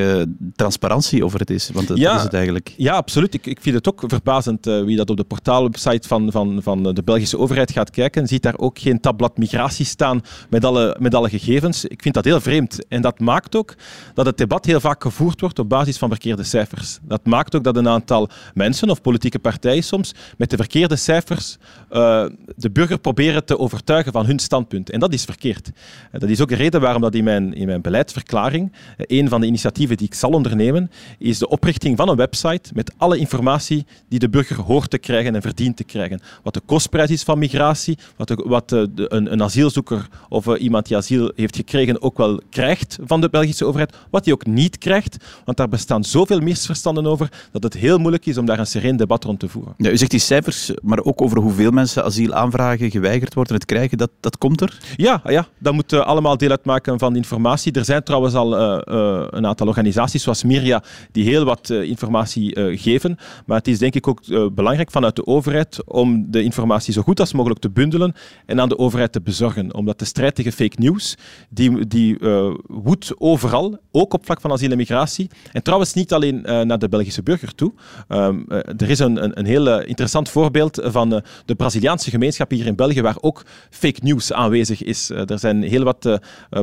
transparantie 0.56 1.25
over 1.25 1.41
het 1.41 1.50
is? 1.50 1.71
Want 1.73 1.89
dat, 1.89 1.97
ja, 1.97 2.17
is 2.17 2.23
het 2.23 2.35
eigenlijk. 2.35 2.75
Ja, 2.77 2.94
absoluut. 2.94 3.35
Ik, 3.35 3.47
ik 3.47 3.61
vind 3.61 3.75
het 3.75 3.89
ook 3.89 4.03
verbazend 4.06 4.65
wie 4.65 4.97
dat 4.97 5.11
op 5.11 5.17
de 5.17 5.25
portaalwebsite 5.25 6.09
van, 6.09 6.33
van, 6.33 6.62
van 6.62 6.83
de 6.94 7.03
Belgische 7.03 7.39
overheid 7.39 7.71
gaat 7.71 7.91
kijken. 7.91 8.27
Ziet 8.27 8.43
daar 8.43 8.59
ook 8.59 8.79
geen 8.79 9.00
tabblad 9.00 9.39
migratie 9.39 9.85
staan 9.85 10.21
met 10.50 10.65
alle, 10.65 10.97
met 11.00 11.15
alle 11.15 11.29
gegevens. 11.29 11.85
Ik 11.85 12.03
vind 12.03 12.15
dat 12.15 12.25
heel 12.25 12.41
vreemd. 12.41 12.87
En 12.89 13.03
dat 13.03 13.21
maakt 13.21 13.56
ook 13.56 13.75
dat 14.15 14.27
het 14.27 14.39
debat 14.39 14.65
heel 14.65 14.81
vaak 14.81 15.03
gevoerd 15.03 15.41
wordt 15.41 15.59
op 15.59 15.69
basis 15.69 15.99
van 15.99 16.09
verkeerde 16.09 16.44
cijfers. 16.44 16.99
Dat 17.03 17.27
maakt 17.27 17.56
ook 17.56 17.65
dat 17.65 17.77
een 17.77 17.89
aantal 17.89 18.29
mensen 18.55 18.91
of 18.91 19.00
politieke 19.00 19.39
partijen 19.39 19.85
soms 19.85 20.15
met 20.37 20.50
de 20.50 20.56
verkeerde 20.56 20.97
cijfers 20.97 21.31
uh, 21.40 22.25
de 22.56 22.70
burger 22.70 22.99
proberen 22.99 23.44
te 23.44 23.58
overtuigen 23.58 24.12
van 24.12 24.26
hun 24.26 24.38
standpunt. 24.38 24.90
En 24.90 25.00
dat 25.00 25.12
is 25.12 25.25
verkeerd. 25.25 25.69
Uh, 25.69 26.20
dat 26.20 26.29
is 26.29 26.40
ook 26.40 26.49
de 26.49 26.55
reden 26.55 26.81
waarom 26.81 27.02
dat 27.02 27.14
in 27.14 27.25
mijn, 27.25 27.55
in 27.55 27.67
mijn 27.67 27.81
beleidsverklaring 27.81 28.73
uh, 28.73 29.19
een 29.19 29.29
van 29.29 29.40
de 29.40 29.46
initiatieven 29.46 29.96
die 29.96 30.06
ik 30.06 30.14
zal 30.14 30.31
ondernemen, 30.31 30.90
is 31.19 31.38
de 31.38 31.49
oprichting 31.49 31.96
van 31.96 32.08
een 32.08 32.17
website 32.17 32.70
met 32.75 32.93
alle 32.96 33.19
informatie 33.19 33.87
die 34.08 34.19
de 34.19 34.29
burger 34.29 34.61
hoort 34.61 34.90
te 34.90 34.99
krijgen 34.99 35.34
en 35.34 35.43
verdient 35.43 35.76
te 35.76 35.84
krijgen. 35.84 36.20
Wat 36.43 36.55
de 36.55 36.62
kostprijs 36.67 37.11
is 37.11 37.23
van 37.23 37.38
migratie, 37.38 37.99
wat, 38.17 38.43
wat 38.44 38.70
een, 38.70 39.32
een, 39.32 39.43
asielzoeker 39.43 40.08
of 40.29 40.56
iemand 40.56 40.87
die 40.87 40.96
asiel 40.96 41.32
heeft 41.37 41.56
gekregen 41.56 42.02
ook 42.02 42.17
wel 42.17 42.40
krijgt 42.50 42.99
van 43.05 43.20
de 43.20 43.29
Belgische 43.29 43.64
overheid, 43.64 43.96
wat 44.11 44.25
hij 44.25 44.34
ook 44.34 44.46
niet 44.46 44.79
krijgt, 44.79 45.17
want 45.44 45.56
daar 45.56 45.69
bestaan 45.69 46.05
zoveel 46.05 46.40
misverstanden 46.40 47.06
over 47.06 47.29
dat 47.50 47.62
het 47.62 47.75
heel 47.75 47.99
moeilijk 47.99 48.26
is 48.26 48.38
om 48.38 48.46
daar 48.46 48.58
een 48.58 48.67
sereen 48.67 48.96
debat 48.96 49.25
rond 49.25 49.40
te 49.40 49.49
voeren. 49.49 49.75
Ja, 49.76 49.90
u 49.90 49.96
zegt 49.96 50.11
die 50.11 50.20
cijfers, 50.20 50.70
maar 50.82 51.00
ook 51.00 51.20
over 51.23 51.39
hoeveel 51.39 51.71
mensen 51.71 52.05
asielaanvragen 52.05 52.91
geweigerd 52.91 53.35
worden 53.35 53.55
het 53.55 53.65
krijgen, 53.65 53.99
dat, 53.99 54.11
dat 54.21 54.39
komt 54.39 54.61
er? 54.61 54.79
Ja, 54.97 55.21
ja, 55.25 55.47
dat 55.59 55.73
moet 55.73 55.93
allemaal 55.93 56.37
deel 56.37 56.51
uitmaken 56.51 56.99
van 56.99 57.13
de 57.13 57.19
informatie. 57.19 57.73
Er 57.73 57.85
zijn 57.85 58.03
trouwens 58.03 58.35
al 58.35 58.59
uh, 58.59 58.81
uh, 58.85 59.27
een 59.31 59.47
aantal 59.47 59.67
organisaties 59.67 60.23
zoals 60.23 60.45
Miria 60.45 60.83
die 61.13 61.25
heel 61.25 61.45
wat 61.45 61.71
informatie 61.71 62.77
geven. 62.77 63.19
Maar 63.47 63.59
het 63.59 63.69
is 63.69 63.79
denk 63.79 63.95
ik 63.95 64.09
ook 64.09 64.21
belangrijk 64.55 64.91
vanuit 64.91 65.17
de 65.17 65.27
overheid 65.27 65.79
om 65.85 66.27
de 66.31 66.43
informatie 66.43 66.93
zo 66.93 67.03
goed 67.03 67.21
als 67.21 67.33
mogelijk 67.33 67.61
te 67.61 67.71
bundelen 67.71 68.15
en 68.47 68.61
aan 68.61 68.69
de 68.69 68.79
overheid 68.79 69.13
te 69.13 69.21
bezorgen. 69.21 69.75
Omdat 69.75 69.99
de 69.99 70.05
strijd 70.05 70.35
tegen 70.35 70.53
fake 70.53 70.77
news, 70.79 71.17
die, 71.49 71.87
die 71.87 72.19
woedt 72.67 73.13
overal, 73.19 73.79
ook 73.91 74.15
op 74.15 74.25
vlak 74.25 74.41
van 74.41 74.53
asiel 74.53 74.70
en 74.70 74.77
migratie. 74.77 75.31
En 75.53 75.63
trouwens 75.63 75.94
niet 75.94 76.13
alleen 76.13 76.41
naar 76.41 76.79
de 76.79 76.89
Belgische 76.89 77.23
burger 77.23 77.55
toe. 77.55 77.73
Um, 78.08 78.46
er 78.77 78.91
is 78.91 78.99
een, 78.99 79.25
een, 79.25 79.39
een 79.39 79.46
heel 79.46 79.81
interessant 79.81 80.29
voorbeeld 80.29 80.81
van 80.85 81.02
van 81.09 81.23
de 81.44 81.55
Braziliaanse 81.55 82.11
gemeenschap 82.11 82.51
hier 82.51 82.67
in 82.67 82.75
België, 82.75 83.03
waar 83.03 83.17
ook 83.21 83.43
fake 83.71 84.01
news 84.03 84.32
aanwezig 84.32 84.82
is. 84.82 85.11
Eh, 85.11 85.31
er 85.31 85.39
zijn 85.39 85.63
heel 85.63 85.85
wat 85.85 86.06
uh, 86.06 86.17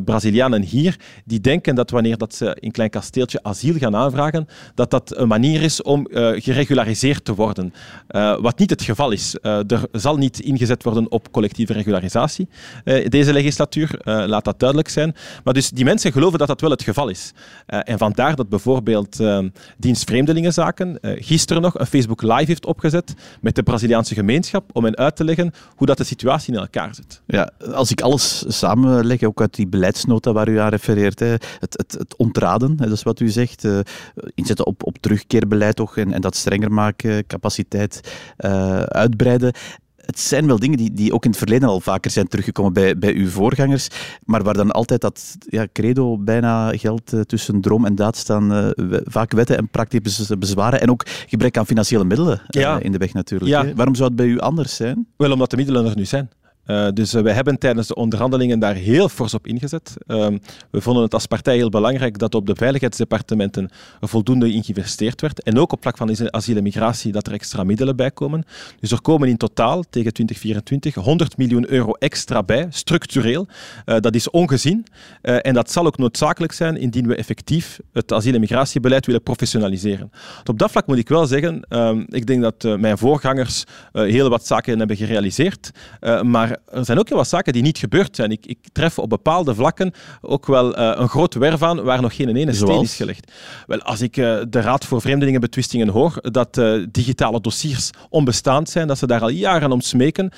Brazilianen 0.06 0.62
hier 0.62 0.96
die 1.26 1.42
denken 1.42 1.76
dat 1.76 1.90
wanneer 1.90 2.18
dat 2.18 2.36
ze 2.36 2.58
in 2.60 2.72
Klein 2.72 2.90
Kasteeltje 2.90 3.44
asiel 3.44 3.78
gaan 3.78 3.96
aanvragen, 3.96 4.48
dat 4.76 4.92
dat 4.92 5.18
een 5.18 5.28
manier 5.28 5.62
is 5.62 5.82
om 5.82 6.08
geregulariseerd 6.36 7.26
te 7.26 7.36
worden. 7.36 7.74
wat 8.42 8.60
niet 8.60 8.70
het 8.70 8.82
geval 8.82 9.12
is. 9.12 9.36
er 9.42 9.82
zal 9.92 10.18
niet 10.18 10.40
ingezet 10.40 10.84
worden 10.84 11.12
op 11.12 11.32
collectieve 11.32 11.74
regularisatie 11.74 12.48
deze 13.08 13.34
legislatuur, 13.34 14.00
laat 14.04 14.46
dat 14.46 14.60
duidelijk 14.60 14.90
zijn. 14.90 15.16
Maar 15.44 15.54
dus 15.54 15.70
die 15.70 15.86
mensen 15.86 16.12
geloven 16.12 16.40
dat 16.40 16.48
dat 16.48 16.62
wel 16.62 16.70
het 16.70 16.84
geval 16.84 17.10
is. 17.10 17.32
en 17.66 17.98
vandaar 17.98 18.36
dat 18.36 18.50
bijvoorbeeld 18.50 19.18
dienst 19.78 20.04
Vreemdelingenzaken 20.04 21.00
gisteren 21.02 21.62
nog 21.62 21.80
een 21.80 21.86
Facebook 21.86 22.22
Live 22.22 22.46
heeft 22.46 22.66
opgezet 22.66 23.14
met 23.42 23.56
de 23.56 23.64
Braziliaanse 23.64 24.14
gemeenschap 24.14 24.29
gemeenschap 24.30 24.70
om 24.74 24.84
hen 24.84 24.98
uit 24.98 25.16
te 25.16 25.24
leggen 25.24 25.52
hoe 25.76 25.88
dat 25.88 25.98
de 25.98 26.04
situatie 26.04 26.54
in 26.54 26.60
elkaar 26.60 26.96
zit. 26.96 27.22
Ja, 27.26 27.52
als 27.74 27.92
ik 27.92 28.02
alles 28.02 28.44
samenleg, 28.48 29.24
ook 29.24 29.42
uit 29.42 29.56
die 29.56 29.68
beleidsnota 29.68 30.32
waar 30.32 30.48
u 30.48 30.60
aan 30.60 30.70
refereert, 30.70 31.20
het, 31.20 31.44
het, 31.60 31.96
het 31.98 32.18
ontraden, 32.18 32.76
dat 32.76 32.92
is 32.92 33.04
wat 33.04 33.20
u 33.20 33.30
zegt, 33.30 33.64
uh, 33.64 33.80
inzetten 34.36 34.66
op, 34.66 34.86
op 34.86 34.98
terugkeerbeleid 34.98 35.76
toch, 35.76 35.98
en, 35.98 36.14
en 36.14 36.22
dat 36.22 36.36
strenger 36.36 36.72
maken, 36.72 37.28
capaciteit 37.28 38.02
uh, 38.38 38.80
uitbreiden 38.82 39.54
het 40.10 40.20
zijn 40.20 40.48
wel 40.48 40.60
dingen 40.60 40.78
die, 40.78 40.94
die 40.94 41.14
ook 41.14 41.24
in 41.24 41.30
het 41.30 41.40
verleden 41.40 41.70
al 41.70 41.80
vaker 41.80 42.12
zijn 42.12 42.28
teruggekomen 42.28 42.74
bij, 42.74 42.98
bij 42.98 43.14
uw 43.14 43.30
voorgangers, 43.30 43.88
maar 44.26 44.44
waar 44.44 44.54
dan 44.54 44.72
altijd 44.72 45.02
dat 45.02 45.38
ja, 45.50 45.68
credo 45.74 46.18
bijna 46.18 46.78
geldt 46.78 47.14
uh, 47.14 47.22
tussen 47.22 47.62
droom 47.62 47.86
en 47.86 47.96
daad 47.96 48.18
staan 48.18 48.54
uh, 48.54 48.68
vaak 49.04 49.32
wetten 49.32 49.58
en 49.58 49.68
praktische 49.68 50.38
bezwaren 50.38 50.82
en 50.82 50.90
ook 50.90 51.04
gebrek 51.28 51.58
aan 51.58 51.66
financiële 51.66 52.04
middelen 52.04 52.42
ja. 52.48 52.80
in 52.80 52.92
de 52.92 52.98
weg 52.98 53.14
natuurlijk. 53.14 53.52
Ja. 53.52 53.74
Waarom 53.74 53.96
zou 53.96 54.08
het 54.08 54.18
bij 54.18 54.26
u 54.26 54.40
anders 54.40 54.76
zijn? 54.76 55.08
Wel, 55.18 55.32
omdat 55.32 55.50
de 55.50 55.58
middelen 55.58 55.86
er 55.86 55.96
nu 55.96 56.06
zijn. 56.06 56.30
Dus 56.94 57.12
wij 57.12 57.34
hebben 57.34 57.58
tijdens 57.58 57.88
de 57.88 57.96
onderhandelingen 57.96 58.60
daar 58.60 58.76
heel 58.76 59.10
fors 59.10 59.34
op 59.34 59.48
ingezet. 59.48 59.94
Ehm, 60.08 60.38
we 60.72 60.82
vonden 60.82 61.04
het 61.04 61.14
als 61.14 61.26
partij 61.26 61.56
heel 61.56 61.70
belangrijk 61.70 62.18
dat 62.18 62.36
op 62.36 62.46
de 62.46 62.56
veiligheidsdepartementen 62.56 63.70
voldoende 64.02 64.54
in 64.54 64.64
geïnvesteerd 64.64 65.22
werd. 65.22 65.44
En 65.44 65.60
ook 65.60 65.72
op 65.72 65.82
vlak 65.82 65.98
van 65.98 66.32
asiel 66.32 66.58
en 66.58 66.64
migratie 66.64 67.12
dat 67.12 67.28
er 67.28 67.34
extra 67.34 67.64
middelen 67.64 67.96
bij 67.96 68.12
komen. 68.12 68.44
Dus 68.80 68.92
er 68.92 69.02
komen 69.02 69.28
in 69.28 69.38
totaal 69.38 69.84
tegen 69.90 70.14
2024 70.14 70.96
100 70.96 71.38
miljoen 71.38 71.72
euro 71.72 71.92
extra 71.92 72.44
bij, 72.44 72.68
structureel. 72.70 73.48
dat 73.86 74.16
is 74.16 74.30
ongezien. 74.30 74.86
en 75.22 75.54
dat 75.54 75.72
zal 75.72 75.86
ook 75.86 75.98
noodzakelijk 75.98 76.52
zijn 76.52 76.78
indien 76.78 77.08
we 77.08 77.16
effectief 77.16 77.80
het 77.94 78.14
asiel- 78.14 78.34
en 78.34 78.40
migratiebeleid 78.40 79.06
willen 79.06 79.24
professionaliseren. 79.24 80.12
Op 80.46 80.60
dat 80.60 80.72
vlak 80.72 80.88
moet 80.88 80.98
ik 80.98 81.10
wel 81.10 81.26
zeggen, 81.26 81.62
ehm, 81.70 82.04
ik 82.08 82.26
denk 82.26 82.42
dat 82.42 82.80
mijn 82.80 82.98
voorgangers 82.98 83.64
heel 83.92 84.30
wat 84.30 84.48
zaken 84.48 84.78
hebben 84.78 84.98
gerealiseerd, 84.98 85.72
maar 86.22 86.59
er 86.72 86.86
zijn 86.86 87.00
ook 87.00 87.08
heel 87.08 87.18
wat 87.18 87.28
zaken 87.28 87.54
die 87.54 87.62
niet 87.62 87.78
gebeurd 87.78 88.16
zijn. 88.16 88.32
Ik, 88.32 88.46
ik 88.46 88.58
tref 88.72 89.00
op 89.00 89.10
bepaalde 89.10 89.56
vlakken 89.56 89.94
ook 90.22 90.46
wel 90.46 90.78
een 90.78 91.10
groot 91.10 91.34
werf 91.34 91.64
aan 91.64 91.84
waar 91.84 92.02
nog 92.02 92.16
geen 92.16 92.36
ene 92.36 92.54
steen 92.54 92.82
is 92.82 92.96
gelegd. 92.96 93.32
Wel, 93.68 93.82
als 93.82 94.02
ik 94.02 94.14
de 94.14 94.48
Raad 94.50 94.86
voor 94.86 95.02
Vreemdelingenbetwistingen 95.02 95.88
hoor 95.88 96.14
dat 96.22 96.62
digitale 96.92 97.42
dossiers 97.42 97.90
onbestaand 98.10 98.70
zijn, 98.70 98.88
dat 98.88 98.98
ze 98.98 99.08
daar 99.08 99.22
al 99.22 99.30
jaren 99.30 99.72
om 99.72 99.82
smeken, 99.82 100.32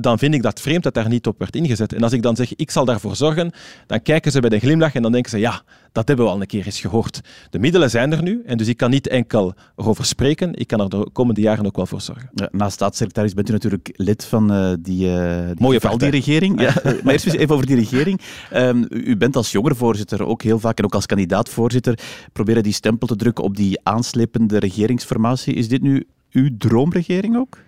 dan 0.00 0.18
vind 0.18 0.34
ik 0.34 0.42
dat 0.42 0.60
vreemd 0.60 0.82
dat 0.82 0.94
daar 0.94 1.08
niet 1.08 1.26
op 1.26 1.38
werd 1.38 1.56
ingezet. 1.56 1.92
En 1.92 2.02
als 2.02 2.12
ik 2.12 2.22
dan 2.22 2.36
zeg, 2.36 2.54
ik 2.54 2.70
zal 2.70 2.84
daarvoor 2.84 3.16
zorgen, 3.16 3.52
dan 3.86 4.02
kijken 4.02 4.32
ze 4.32 4.40
bij 4.40 4.50
de 4.50 4.58
glimlach 4.58 4.94
en 4.94 5.02
dan 5.02 5.12
denken 5.12 5.30
ze, 5.30 5.38
ja, 5.38 5.62
dat 5.92 6.08
hebben 6.08 6.26
we 6.26 6.32
al 6.32 6.40
een 6.40 6.46
keer 6.46 6.66
eens 6.66 6.80
gehoord. 6.80 7.20
De 7.50 7.58
middelen 7.58 7.90
zijn 7.90 8.12
er 8.12 8.22
nu 8.22 8.42
en 8.46 8.56
dus 8.56 8.68
ik 8.68 8.76
kan 8.76 8.90
niet 8.90 9.08
enkel 9.08 9.54
over 9.74 10.04
spreken, 10.04 10.54
ik 10.54 10.66
kan 10.66 10.80
er 10.80 10.88
de 10.88 11.08
komende 11.12 11.40
jaren 11.40 11.66
ook 11.66 11.76
wel 11.76 11.86
voor 11.86 12.00
zorgen. 12.00 12.30
Ja, 12.34 12.48
naast 12.52 12.74
staatssecretaris 12.74 13.34
bent 13.34 13.48
u 13.48 13.52
natuurlijk 13.52 13.92
lid 13.96 14.24
van 14.24 14.52
uh, 14.52 14.72
die, 14.80 15.06
uh, 15.06 15.46
die, 15.46 15.54
Mooie 15.58 15.80
die 15.96 16.10
regering. 16.10 16.60
Ja, 16.60 16.74
maar 17.04 17.12
eerst 17.12 17.26
even 17.26 17.54
over 17.54 17.66
die 17.66 17.76
regering. 17.76 18.20
Um, 18.54 18.86
u 18.90 19.16
bent 19.16 19.36
als 19.36 19.52
jongerenvoorzitter 19.52 20.26
ook 20.26 20.42
heel 20.42 20.58
vaak 20.58 20.78
en 20.78 20.84
ook 20.84 20.94
als 20.94 21.06
kandidaatvoorzitter 21.06 21.98
proberen 22.32 22.62
die 22.62 22.72
stempel 22.72 23.06
te 23.06 23.16
drukken 23.16 23.44
op 23.44 23.56
die 23.56 23.80
aanslepende 23.82 24.58
regeringsformatie. 24.58 25.54
Is 25.54 25.68
dit 25.68 25.82
nu 25.82 26.06
uw 26.30 26.48
droomregering 26.58 27.36
ook? 27.36 27.58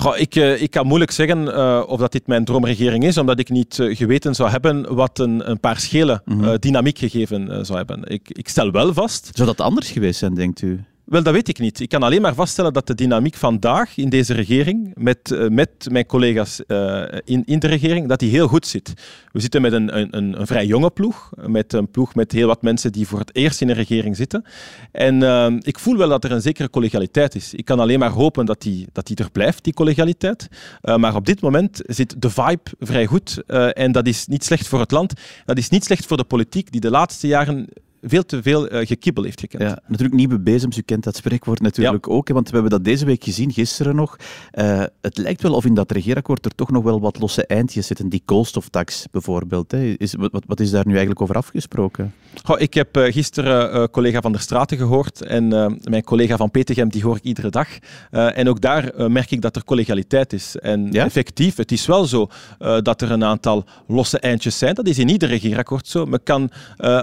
Goh, 0.00 0.18
ik, 0.18 0.34
uh, 0.34 0.62
ik 0.62 0.70
kan 0.70 0.86
moeilijk 0.86 1.10
zeggen 1.10 1.42
uh, 1.42 1.82
of 1.86 2.00
dat 2.00 2.12
dit 2.12 2.26
mijn 2.26 2.44
droomregering 2.44 3.04
is, 3.04 3.18
omdat 3.18 3.38
ik 3.38 3.48
niet 3.48 3.78
uh, 3.78 3.96
geweten 3.96 4.34
zou 4.34 4.50
hebben 4.50 4.94
wat 4.94 5.18
een, 5.18 5.50
een 5.50 5.60
paar 5.60 5.80
schelen 5.80 6.22
mm 6.24 6.42
-hmm. 6.42 6.58
dynamiek 6.58 6.98
gegeven 6.98 7.66
zou 7.66 7.78
hebben. 7.78 8.02
Ik, 8.04 8.28
ik 8.28 8.48
stel 8.48 8.70
wel 8.70 8.94
vast... 8.94 9.30
Zou 9.32 9.48
dat 9.48 9.60
anders 9.60 9.90
geweest 9.90 10.18
zijn, 10.18 10.34
denkt 10.34 10.62
u? 10.62 10.84
Wel, 11.10 11.22
dat 11.22 11.34
weet 11.34 11.48
ik 11.48 11.58
niet. 11.58 11.80
Ik 11.80 11.88
kan 11.88 12.02
alleen 12.02 12.22
maar 12.22 12.34
vaststellen 12.34 12.72
dat 12.72 12.86
de 12.86 12.94
dynamiek 12.94 13.34
vandaag 13.34 13.96
in 13.96 14.08
deze 14.08 14.34
regering, 14.34 14.92
met, 14.94 15.30
uh, 15.30 15.48
met 15.48 15.86
mijn 15.90 16.06
collega's 16.06 16.60
uh, 16.66 17.02
in, 17.24 17.42
in 17.44 17.58
de 17.58 17.66
regering, 17.66 18.08
dat 18.08 18.18
die 18.18 18.30
heel 18.30 18.48
goed 18.48 18.66
zit. 18.66 18.92
We 19.32 19.40
zitten 19.40 19.62
met 19.62 19.72
een, 19.72 19.98
een, 19.98 20.16
een, 20.16 20.46
vrij 20.46 20.66
jonge 20.66 20.90
ploeg, 20.90 21.30
met 21.46 21.72
een 21.72 21.90
ploeg 21.90 22.14
met 22.14 22.32
heel 22.32 22.46
wat 22.46 22.62
mensen 22.62 22.92
die 22.92 23.06
voor 23.06 23.18
het 23.18 23.34
eerst 23.34 23.60
in 23.60 23.68
een 23.68 23.74
regering 23.74 24.16
zitten. 24.16 24.44
En 24.92 25.22
uh, 25.22 25.46
ik 25.60 25.78
voel 25.78 25.96
wel 25.96 26.08
dat 26.08 26.24
er 26.24 26.32
een 26.32 26.40
zekere 26.40 26.70
collegialiteit 26.70 27.34
is. 27.34 27.54
Ik 27.54 27.64
kan 27.64 27.80
alleen 27.80 27.98
maar 27.98 28.10
hopen 28.10 28.46
dat 28.46 28.62
die, 28.62 28.86
dat 28.92 29.06
die 29.06 29.16
er 29.16 29.30
blijft, 29.30 29.64
die 29.64 29.74
collegialiteit. 29.74 30.48
maar 30.96 31.14
op 31.14 31.26
dit 31.26 31.40
moment 31.40 31.80
zit 31.86 32.22
de 32.22 32.30
vibe 32.30 32.70
vrij 32.78 33.06
goed. 33.06 33.42
en 33.72 33.92
dat 33.92 34.06
is 34.06 34.26
niet 34.26 34.44
slecht 34.44 34.68
voor 34.68 34.80
het 34.80 34.90
land. 34.90 35.12
Dat 35.44 35.58
is 35.58 35.68
niet 35.68 35.84
slecht 35.84 36.06
voor 36.06 36.16
de 36.16 36.24
politiek, 36.24 36.72
die 36.72 36.80
de 36.80 36.90
laatste 36.90 37.26
jaren 37.26 37.68
veel 38.02 38.24
te 38.24 38.42
veel 38.42 38.72
uh, 38.72 38.86
gekibbel 38.86 39.24
heeft 39.24 39.40
gekend. 39.40 39.62
Ja, 39.62 39.78
natuurlijk 39.86 40.14
nieuwe 40.14 40.38
bezems, 40.38 40.76
u 40.76 40.82
kent 40.82 41.04
dat 41.04 41.16
spreekwoord 41.16 41.60
natuurlijk 41.60 42.06
ja. 42.06 42.12
ook, 42.12 42.28
want 42.28 42.48
we 42.48 42.52
hebben 42.52 42.70
dat 42.70 42.84
deze 42.84 43.04
week 43.04 43.24
gezien, 43.24 43.52
gisteren 43.52 43.96
nog. 43.96 44.16
Uh, 44.54 44.82
het 45.00 45.18
lijkt 45.18 45.42
wel 45.42 45.54
of 45.54 45.64
in 45.64 45.74
dat 45.74 45.90
regeerakkoord 45.90 46.44
er 46.44 46.54
toch 46.54 46.70
nog 46.70 46.84
wel 46.84 47.00
wat 47.00 47.18
losse 47.18 47.46
eindjes 47.46 47.86
zitten, 47.86 48.08
die 48.08 48.22
koolstoftax 48.24 49.06
bijvoorbeeld. 49.10 49.70
Hè. 49.70 49.94
Is, 49.98 50.14
wat, 50.14 50.42
wat 50.46 50.60
is 50.60 50.70
daar 50.70 50.84
nu 50.84 50.90
eigenlijk 50.90 51.20
over 51.20 51.34
afgesproken? 51.34 52.14
Goh, 52.44 52.60
ik 52.60 52.74
heb 52.74 52.96
uh, 52.96 53.12
gisteren 53.12 53.90
collega 53.90 54.20
Van 54.20 54.32
der 54.32 54.40
Straten 54.40 54.76
gehoord 54.76 55.22
en 55.22 55.48
mijn 55.82 56.04
collega 56.04 56.36
van 56.36 56.50
Petegem, 56.50 56.88
die 56.88 57.02
hoor 57.02 57.16
ik 57.16 57.22
iedere 57.22 57.50
dag. 57.50 57.68
en 58.10 58.48
ook 58.48 58.60
daar 58.60 59.10
merk 59.10 59.30
ik 59.30 59.40
dat 59.40 59.56
er 59.56 59.64
collegialiteit 59.64 60.32
is. 60.32 60.56
En 60.56 60.92
ja? 60.92 61.04
effectief, 61.04 61.56
het 61.56 61.72
is 61.72 61.86
wel 61.86 62.04
zo 62.04 62.28
dat 62.58 63.02
er 63.02 63.10
een 63.10 63.24
aantal 63.24 63.64
losse 63.86 64.18
eindjes 64.18 64.58
zijn. 64.58 64.74
Dat 64.74 64.86
is 64.86 64.98
in 64.98 65.08
ieder 65.08 65.28
regeerakkoord 65.28 65.86
zo. 65.86 66.06
Men 66.06 66.22
kan, 66.22 66.50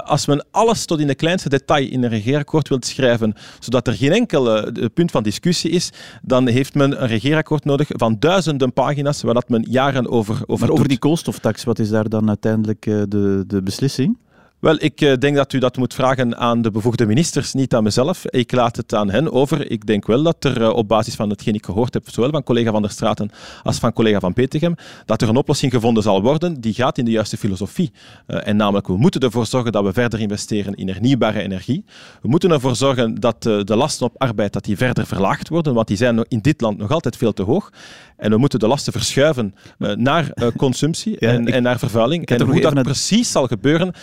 als 0.04 0.25
men 0.25 0.46
alles 0.51 0.86
tot 0.88 1.00
in 1.00 1.08
de 1.08 1.15
kleinste 1.15 1.50
detail 1.50 1.89
in 1.89 2.03
een 2.03 2.10
regeerakkoord 2.10 2.70
wilt 2.70 2.86
schrijven, 2.86 3.34
zodat 3.60 3.88
er 3.88 3.94
geen 3.94 4.12
enkel 4.12 4.58
uh, 4.58 4.86
punt 4.94 5.12
van 5.12 5.24
discussie 5.24 5.72
is, 5.72 5.91
dan 6.22 6.48
heeft 6.48 6.74
men 6.74 7.01
een 7.01 7.08
regeerakkoord 7.08 7.65
nodig 7.65 7.88
van 7.89 8.15
duizenden 8.20 8.74
pagina's, 8.74 9.22
waar 9.22 9.34
dat 9.34 9.50
men 9.50 9.65
jaren 9.70 10.10
over 10.10 10.41
over 10.46 10.65
Maar 10.65 10.75
over 10.75 10.88
die 10.88 11.00
koolstoftax, 11.00 11.63
wat 11.63 11.79
is 11.79 11.89
daar 11.89 12.10
dan 12.10 12.27
uiteindelijk 12.27 12.86
uh, 12.86 13.01
de, 13.08 13.44
de 13.48 13.62
beslissing? 13.62 14.17
Wel, 14.60 14.76
ik 14.80 15.02
eh, 15.02 15.14
denk 15.14 15.36
dat 15.36 15.54
u 15.54 15.60
dat 15.60 15.78
moet 15.78 15.94
vragen 15.94 16.38
aan 16.38 16.62
de 16.62 16.72
bevoegde 16.72 17.06
ministers, 17.06 17.54
niet 17.54 17.76
aan 17.76 17.84
mezelf. 17.84 18.26
Ik 18.26 18.52
laat 18.52 18.76
het 18.76 18.94
aan 18.94 19.10
hen 19.10 19.32
over. 19.32 19.72
Ik 19.72 19.86
denk 19.86 20.08
wel 20.08 20.24
dat 20.24 20.44
er 20.44 20.72
op 20.72 20.88
basis 20.88 21.16
van 21.16 21.30
hetgeen 21.30 21.54
ik 21.54 21.66
gehoord 21.66 21.94
heb, 21.94 22.10
zowel 22.10 22.30
van 22.30 22.44
collega 22.44 22.72
Van 22.72 22.82
der 22.82 22.92
Straten 22.92 23.30
als 23.64 23.78
van 23.78 23.94
collega 23.94 24.20
Van 24.20 24.34
Petegem, 24.34 24.76
dat 25.06 25.22
er 25.22 25.30
een 25.30 25.36
oplossing 25.36 25.72
gevonden 25.72 26.04
zal 26.04 26.22
worden 26.22 26.62
die 26.62 26.74
gaat 26.74 26.98
in 26.98 27.06
de 27.06 27.12
juiste 27.12 27.38
filosofie. 27.38 27.92
Uh, 28.28 28.48
en 28.48 28.56
namelijk, 28.56 28.88
we 28.88 28.98
moeten 28.98 29.22
ervoor 29.22 29.46
zorgen 29.46 29.72
dat 29.72 29.84
we 29.84 29.94
verder 29.94 30.20
investeren 30.20 30.76
in 30.76 30.88
hernieuwbare 30.88 31.42
energie. 31.42 31.86
We 32.22 32.28
moeten 32.28 32.52
ervoor 32.52 32.76
zorgen 32.76 33.16
dat 33.16 33.44
de 33.44 33.76
lasten 33.76 34.06
op 34.06 34.14
arbeid 34.18 34.54
dat 34.54 34.64
die 34.64 34.78
verder 34.78 35.06
verlaagd 35.06 35.50
worden, 35.50 35.74
want 35.74 35.88
die 35.88 35.98
zijn 35.98 36.26
in 36.28 36.40
dit 36.40 36.62
land 36.62 36.78
nog 36.78 36.92
altijd 36.92 37.18
veel 37.18 37.34
te 37.34 37.44
hoog. 37.44 37.72
En 38.18 38.32
we 38.32 38.38
moeten 38.38 38.60
de 38.60 38.68
lasten 38.68 38.94
verschuiven 38.94 39.56
naar 39.78 40.32
consumptie 40.56 41.16
ja, 41.20 41.30
en, 41.30 41.48
ik, 41.48 41.54
en, 41.54 41.64
naar 41.64 41.80
vervuiling. 41.80 42.26
En 42.26 42.42
hoe 42.42 42.62
dat 42.62 42.84
precies 42.84 43.32
zal 43.32 43.48
gebeuren, 43.48 43.94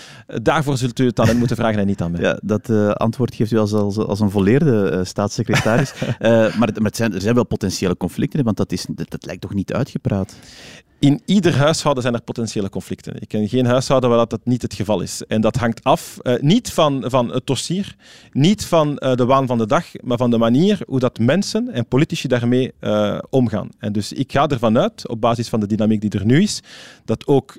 daarvoor 0.45 0.77
zult 0.77 0.99
u 0.99 1.07
het 1.07 1.19
hen 1.19 1.39
moeten 1.39 1.57
vragen 1.57 1.81
en 1.81 1.87
niet 1.87 2.01
aan 2.01 2.11
mij. 2.11 2.21
Ja, 2.21 2.39
dat 2.43 2.69
uh, 2.69 2.91
antwoord 2.91 3.35
geeft 3.35 3.53
u 3.53 3.59
als, 3.59 3.73
als, 3.73 3.97
als 3.97 4.21
een 4.21 4.31
volleerde 4.31 4.91
uh, 4.93 5.05
staatssecretaris. 5.05 5.93
uh, 6.03 6.09
maar, 6.59 6.59
maar 6.59 6.71
het 6.83 6.97
zijn, 6.97 7.15
er 7.15 7.21
zijn 7.21 7.35
wel 7.35 7.47
potentiële 7.47 7.97
conflicten, 7.97 8.45
want 8.45 8.57
dat, 8.57 8.73
is, 8.73 8.87
dat, 8.91 9.11
dat 9.11 9.27
lijkt 9.27 9.41
toch 9.41 9.55
niet 9.55 9.73
uitgepraat? 9.73 10.35
In 11.05 11.21
ieder 11.25 11.57
huishouden 11.57 12.03
zijn 12.03 12.15
er 12.15 12.23
potentiële 12.23 12.69
conflicten. 12.69 13.15
Ik 13.21 13.29
ken 13.29 13.49
geen 13.49 13.67
huishouden 13.67 14.11
waar 14.11 14.27
dat 14.29 14.41
niet 14.45 14.63
het 14.63 14.75
geval 14.75 15.01
is. 15.01 15.23
En 15.29 15.41
dat 15.41 15.57
hangt 15.57 15.85
af 15.85 16.19
uh, 16.23 16.35
niet 16.41 16.73
van, 16.73 17.05
van 17.07 17.33
het 17.33 17.47
dossier, 17.47 17.97
niet 18.33 18.65
van 18.67 18.89
uh, 18.99 19.15
de 19.15 19.25
waan 19.25 19.47
van 19.47 19.59
de 19.59 19.67
dag, 19.67 19.87
maar 20.03 20.17
van 20.17 20.31
de 20.31 20.39
manier 20.39 20.81
hoe 20.87 20.99
dat 20.99 21.19
mensen 21.19 21.73
en 21.73 21.87
politici 21.87 22.29
daarmee 22.29 22.73
uh, 22.81 23.19
omgaan. 23.31 23.69
En 23.79 23.93
dus 23.93 24.13
ik 24.13 24.33
ga 24.33 24.49
ervan 24.49 24.79
uit, 24.79 25.09
op 25.09 25.21
basis 25.21 25.49
van 25.49 25.61
de 25.61 25.67
dynamiek 25.67 26.01
die 26.01 26.11
er 26.11 26.25
nu 26.25 26.43
is, 26.43 26.63
dat 27.05 27.27
ook 27.27 27.59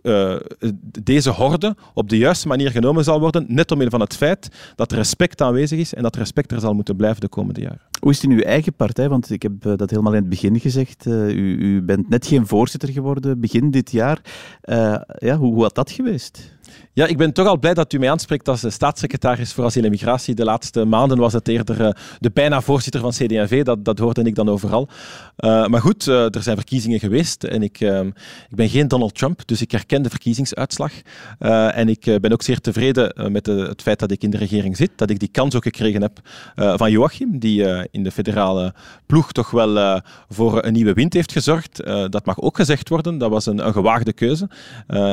deze 1.04 1.30
horde 1.30 1.76
op 1.94 2.10
de 2.10 2.18
juiste 2.18 2.48
manier 2.48 2.72
genomen 2.72 3.04
zal 3.04 3.20
worden, 3.20 3.46
net 3.48 3.72
omwille 3.72 3.90
van 3.90 4.00
het 4.00 4.16
feit 4.16 4.50
dat 4.76 4.92
respect 4.92 5.42
aanwezig 5.42 5.80
is 5.80 5.94
en 5.94 6.04
dat 6.04 6.16
respect 6.16 6.52
er 6.52 6.60
zal 6.60 6.74
moeten 6.74 6.96
blijven 6.96 7.22
de 7.22 7.28
komende 7.28 7.62
jaren. 7.62 7.82
Hoe 8.00 8.12
is 8.12 8.22
het 8.22 8.32
in 8.32 8.38
uw 8.38 8.44
eigen 8.44 8.74
partij? 8.74 9.10
Want 9.10 9.30
ik 9.30 9.42
heb 9.42 9.52
dat 9.62 9.90
helemaal 9.90 10.14
in 10.14 10.20
het 10.20 10.30
begin 10.30 10.60
gezegd. 10.60 11.06
U, 11.06 11.58
u 11.58 11.82
bent 11.82 12.10
net 12.10 12.28
geen 12.28 12.48
voorzitter 12.48 12.90
geworden 12.90 13.35
begin 13.40 13.72
dit 13.72 13.92
jaar. 13.92 14.22
Uh, 14.64 15.02
ja, 15.18 15.38
hoe, 15.38 15.54
hoe 15.54 15.62
had 15.64 15.76
dat 15.76 15.92
geweest? 15.92 16.55
Ja, 16.94 17.06
ik 17.06 17.18
ben 17.18 17.34
toch 17.34 17.48
al 17.48 17.60
blij 17.60 17.74
dat 17.74 17.94
u 17.94 18.00
mij 18.00 18.12
aanspreekt 18.12 18.48
als 18.48 18.64
staatssecretaris 18.68 19.54
voor 19.54 19.66
asiel 19.66 19.84
en 19.84 19.90
migratie. 19.90 20.36
De 20.36 20.44
laatste 20.44 20.86
maanden 20.86 21.18
was 21.18 21.34
het 21.34 21.48
eerder 21.48 21.82
uh, 21.82 21.90
de 22.20 22.32
bijna 22.34 22.62
voorzitter 22.62 23.02
van 23.02 23.12
CD&V. 23.12 23.64
Dat, 23.64 23.86
dat 23.86 24.00
hoorde 24.00 24.22
ik 24.24 24.36
dan 24.36 24.50
overal. 24.50 24.88
Uh, 25.38 25.68
maar 25.68 25.82
goed, 25.82 26.06
er 26.06 26.44
zijn 26.44 26.56
verkiezingen 26.56 27.00
geweest 27.00 27.44
en 27.44 27.64
ik, 27.64 27.80
ik 28.50 28.56
ben 28.56 28.70
geen 28.70 28.88
Donald 28.88 29.16
Trump, 29.16 29.48
dus 29.48 29.62
ik 29.62 29.72
herken 29.72 30.02
de 30.02 30.10
verkiezingsuitslag. 30.10 30.92
en 31.40 31.90
ik 31.90 32.18
ben 32.22 32.32
ook 32.32 32.42
zeer 32.42 32.60
tevreden 32.62 33.32
met 33.32 33.46
het 33.46 33.82
feit 33.82 34.00
dat 34.00 34.12
ik 34.12 34.24
in 34.24 34.30
de 34.30 34.38
regering 34.38 34.78
zit, 34.78 34.92
dat 34.96 35.10
ik 35.10 35.20
die 35.20 35.30
kans 35.32 35.56
ook 35.56 35.64
gekregen 35.64 36.02
heb 36.02 36.20
van 36.56 36.92
Joachim, 36.92 37.40
die 37.40 37.88
in 37.92 38.04
de 38.04 38.12
federale 38.12 38.74
ploeg 39.06 39.32
toch 39.32 39.52
wel 39.52 40.02
voor 40.30 40.66
een 40.66 40.74
nieuwe 40.74 40.94
wind 40.94 41.14
heeft 41.14 41.32
gezorgd. 41.32 41.84
dat 41.86 42.26
mag 42.26 42.40
ook 42.40 42.56
gezegd 42.56 42.90
worden, 42.90 43.18
dat 43.18 43.30
was 43.30 43.46
een, 43.46 43.66
een 43.66 43.74
gewaagde 43.74 44.14
keuze. 44.14 44.50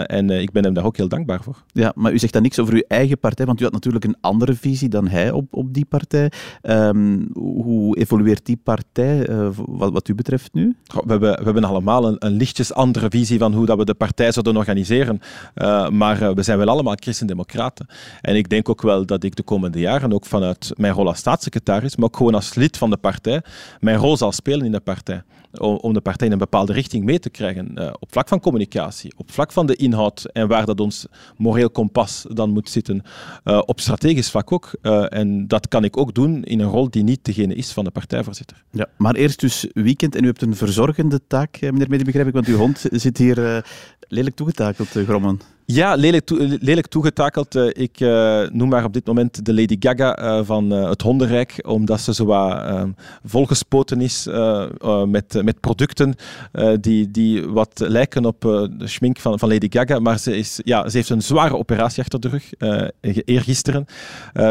en 0.07 0.31
ik 0.31 0.53
ben 0.53 0.65
hem 0.65 0.75
daar 0.75 0.85
ook 0.85 0.97
heel 0.97 1.09
dankbaar 1.09 1.42
Ja, 1.67 1.93
maar 1.95 2.13
u 2.13 2.19
zegt 2.19 2.33
dan 2.33 2.43
niks 2.43 2.59
over 2.59 2.75
uw 2.75 2.83
eigen 2.89 3.19
partij, 3.19 3.47
want 3.47 3.61
u 3.61 3.65
had 3.65 3.73
natuurlijk 3.73 4.05
een 4.05 4.17
andere 4.21 4.55
visie 4.55 4.89
dan 4.89 5.09
hij 5.09 5.31
op, 5.31 5.55
op 5.55 5.75
die 5.75 5.85
partij. 5.85 6.33
Um, 6.63 7.29
hoe 7.35 7.97
evolueert 7.97 8.47
die 8.47 8.61
partij 8.65 9.29
uh, 9.29 9.49
wat, 9.55 9.93
wat 9.93 10.09
u 10.09 10.15
betreft 10.15 10.53
nu? 10.53 10.77
Goh, 10.87 11.05
we, 11.05 11.11
hebben, 11.11 11.39
we 11.39 11.45
hebben 11.45 11.65
allemaal 11.65 12.07
een, 12.07 12.17
een, 12.19 12.33
lichtjes 12.33 12.73
andere 12.73 13.07
visie 13.11 13.39
van 13.39 13.55
hoe 13.55 13.67
dat 13.67 13.79
we 13.79 13.85
de 13.85 13.95
partij 13.95 14.33
zouden 14.33 14.57
organiseren. 14.57 15.21
Uh, 15.55 15.89
maar 15.89 16.23
uh, 16.23 16.31
we 16.31 16.43
zijn 16.43 16.59
wel 16.59 16.69
allemaal 16.69 16.97
christendemocraten. 17.01 17.87
En 18.21 18.37
ik 18.37 18.49
denk 18.49 18.69
ook 18.69 18.83
wel 18.83 19.07
dat 19.07 19.25
ik 19.25 19.37
de 19.37 19.43
komende 19.43 19.79
jaren, 19.79 20.13
ook 20.13 20.27
vanuit 20.27 20.73
mijn 20.77 20.95
rol 20.95 21.07
als 21.07 21.19
staatssecretaris, 21.19 21.97
maar 21.97 22.07
ook 22.07 22.17
gewoon 22.17 22.35
als 22.35 22.55
lid 22.55 22.77
van 22.77 22.91
de 22.91 22.97
partij, 22.97 23.43
mijn 23.81 23.97
rol 23.97 24.17
zal 24.17 24.33
spelen 24.33 24.67
in 24.67 24.73
de 24.73 24.81
partij 24.81 25.23
om 25.61 25.93
de 25.93 26.01
partij 26.01 26.27
in 26.27 26.33
een 26.33 26.39
bepaalde 26.39 26.73
richting 26.73 27.05
mee 27.05 27.19
te 27.19 27.31
krijgen. 27.31 27.71
Uh, 27.75 27.93
op 27.99 28.13
vlak 28.13 28.29
van 28.29 28.41
communicatie, 28.41 29.13
op 29.17 29.31
vlak 29.31 29.53
van 29.53 29.67
de 29.67 29.77
inhoud 29.77 30.25
en 30.25 30.49
waar 30.49 30.67
dat 30.67 30.81
ons 30.81 31.07
moreel 31.37 31.71
kompas 31.71 32.27
dan 32.29 32.51
moet 32.51 32.71
zitten, 32.71 33.03
op 33.45 33.81
strategisch 33.81 34.31
vlak 34.31 34.53
ook. 34.53 34.73
en 35.09 35.47
dat 35.47 35.69
kan 35.69 35.85
ik 35.85 35.97
ook 35.97 36.15
doen 36.15 36.45
in 36.45 36.61
een 36.61 36.69
rol 36.69 36.91
die 36.91 37.03
niet 37.03 37.25
degene 37.25 37.55
is 37.55 37.73
van 37.73 37.85
de 37.85 37.91
partijvoorzitter. 37.91 38.65
Ja, 38.71 38.87
maar 38.97 39.15
eerst 39.15 39.41
dus 39.41 39.67
weekend 39.73 40.15
en 40.15 40.25
u 40.25 40.27
hebt 40.27 40.43
een 40.43 40.57
verzorgende 40.57 41.21
taak, 41.27 41.61
meneer 41.61 41.89
Medi, 41.89 42.05
begrijp 42.05 42.27
ik, 42.27 42.33
want 42.33 42.47
uw 42.47 42.57
hond 42.57 42.85
zit 42.91 43.19
hier 43.19 43.65
lelijk 44.09 44.37
toegetakeld, 44.37 44.89
Grommen. 44.89 45.41
Ja, 45.73 45.95
lelijk, 45.95 46.31
lelijk 46.61 46.87
toegetakeld. 46.87 47.55
Eh, 47.55 47.67
ik 47.73 48.00
uh, 48.00 48.49
noem 48.50 48.69
maar 48.69 48.85
op 48.85 48.93
dit 48.93 49.07
moment 49.07 49.45
de 49.45 49.55
Lady 49.55 49.76
Gaga 49.79 50.23
uh, 50.23 50.45
van 50.45 50.71
het 50.71 51.02
hondenrijk, 51.02 51.62
omdat 51.67 52.00
ze 52.00 52.14
zo 52.14 52.25
wat 52.25 52.87
volgespoten 53.25 54.00
is 54.00 54.29
met, 55.07 55.43
met 55.45 55.61
producten 55.61 56.14
die, 56.81 57.11
die 57.11 57.47
wat 57.47 57.71
lijken 57.87 58.25
op 58.25 58.41
de 58.41 58.87
schmink 58.88 59.19
van, 59.19 59.38
van 59.38 59.49
Lady 59.49 59.67
Gaga. 59.71 59.99
Maar 59.99 60.19
ze, 60.19 60.37
is, 60.37 60.61
ja, 60.64 60.88
ze 60.88 60.97
heeft 60.97 61.09
een 61.09 61.23
zware 61.23 61.57
operatie 61.57 62.02
achter 62.02 62.21
de 62.21 62.29
rug, 62.29 62.52
eergisteren. 63.25 63.87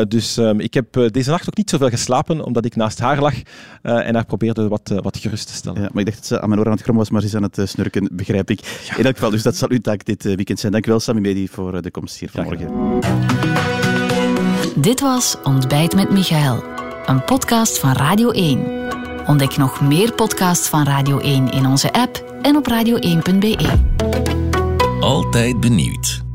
dus 0.07 0.37
um, 0.37 0.59
ik 0.59 0.73
heb 0.73 1.09
deze 1.11 1.29
nacht 1.29 1.47
ook 1.47 1.57
niet 1.57 1.69
zoveel 1.69 1.89
geslapen, 1.89 2.45
omdat 2.45 2.65
ik 2.65 2.75
naast 2.75 2.99
haar 2.99 3.21
lag 3.21 3.33
en 3.81 4.13
haar 4.13 4.25
probeerde 4.25 4.67
wat, 4.67 4.93
wat 5.01 5.17
gerust 5.17 5.47
te 5.47 5.53
stellen. 5.53 5.81
Ja, 5.81 5.89
maar 5.91 5.99
ik 6.03 6.05
dacht 6.05 6.17
dat 6.17 6.27
ze 6.27 6.41
aan 6.41 6.49
mijn 6.49 6.61
oor 6.61 6.67
aan 6.67 6.73
het 6.73 6.81
grommen 6.81 7.03
was, 7.03 7.13
maar 7.13 7.21
ze 7.21 7.27
is 7.27 7.35
aan 7.35 7.43
het 7.43 7.69
snurken, 7.69 8.09
begrijp 8.11 8.49
ik. 8.49 8.59
Ja. 8.89 8.97
In 8.97 9.05
elk 9.05 9.15
geval, 9.15 9.29
dus 9.29 9.43
dat 9.43 9.55
zal 9.55 9.69
uw 9.69 9.79
taak 9.79 10.05
dit 10.05 10.23
weekend 10.23 10.59
zijn. 10.59 10.71
Dank 10.71 10.85
u 10.85 10.89
wel, 10.89 10.99
Sammy 11.11 11.27
Medi, 11.27 11.47
voor 11.47 11.73
eh, 11.73 11.81
de 11.81 11.91
komst 11.91 12.19
hier 12.19 12.29
vanmorgen. 12.29 12.69
Dit 14.75 14.99
was 14.99 15.37
Ontbijt 15.43 15.95
met 15.95 16.09
Michael, 16.09 16.63
een 17.05 17.23
podcast 17.23 17.79
van 17.79 17.91
Radio 17.91 18.29
1. 18.29 18.89
Ontdek 19.27 19.57
nog 19.57 19.81
meer 19.81 20.13
podcasts 20.13 20.67
van 20.67 20.83
Radio 20.83 21.19
1 21.19 21.51
in 21.51 21.65
onze 21.65 21.93
app 21.93 22.37
en 22.41 22.55
op 22.55 22.67
radio1.be. 22.69 23.79
Altijd 24.99 25.59
benieuwd. 25.59 26.30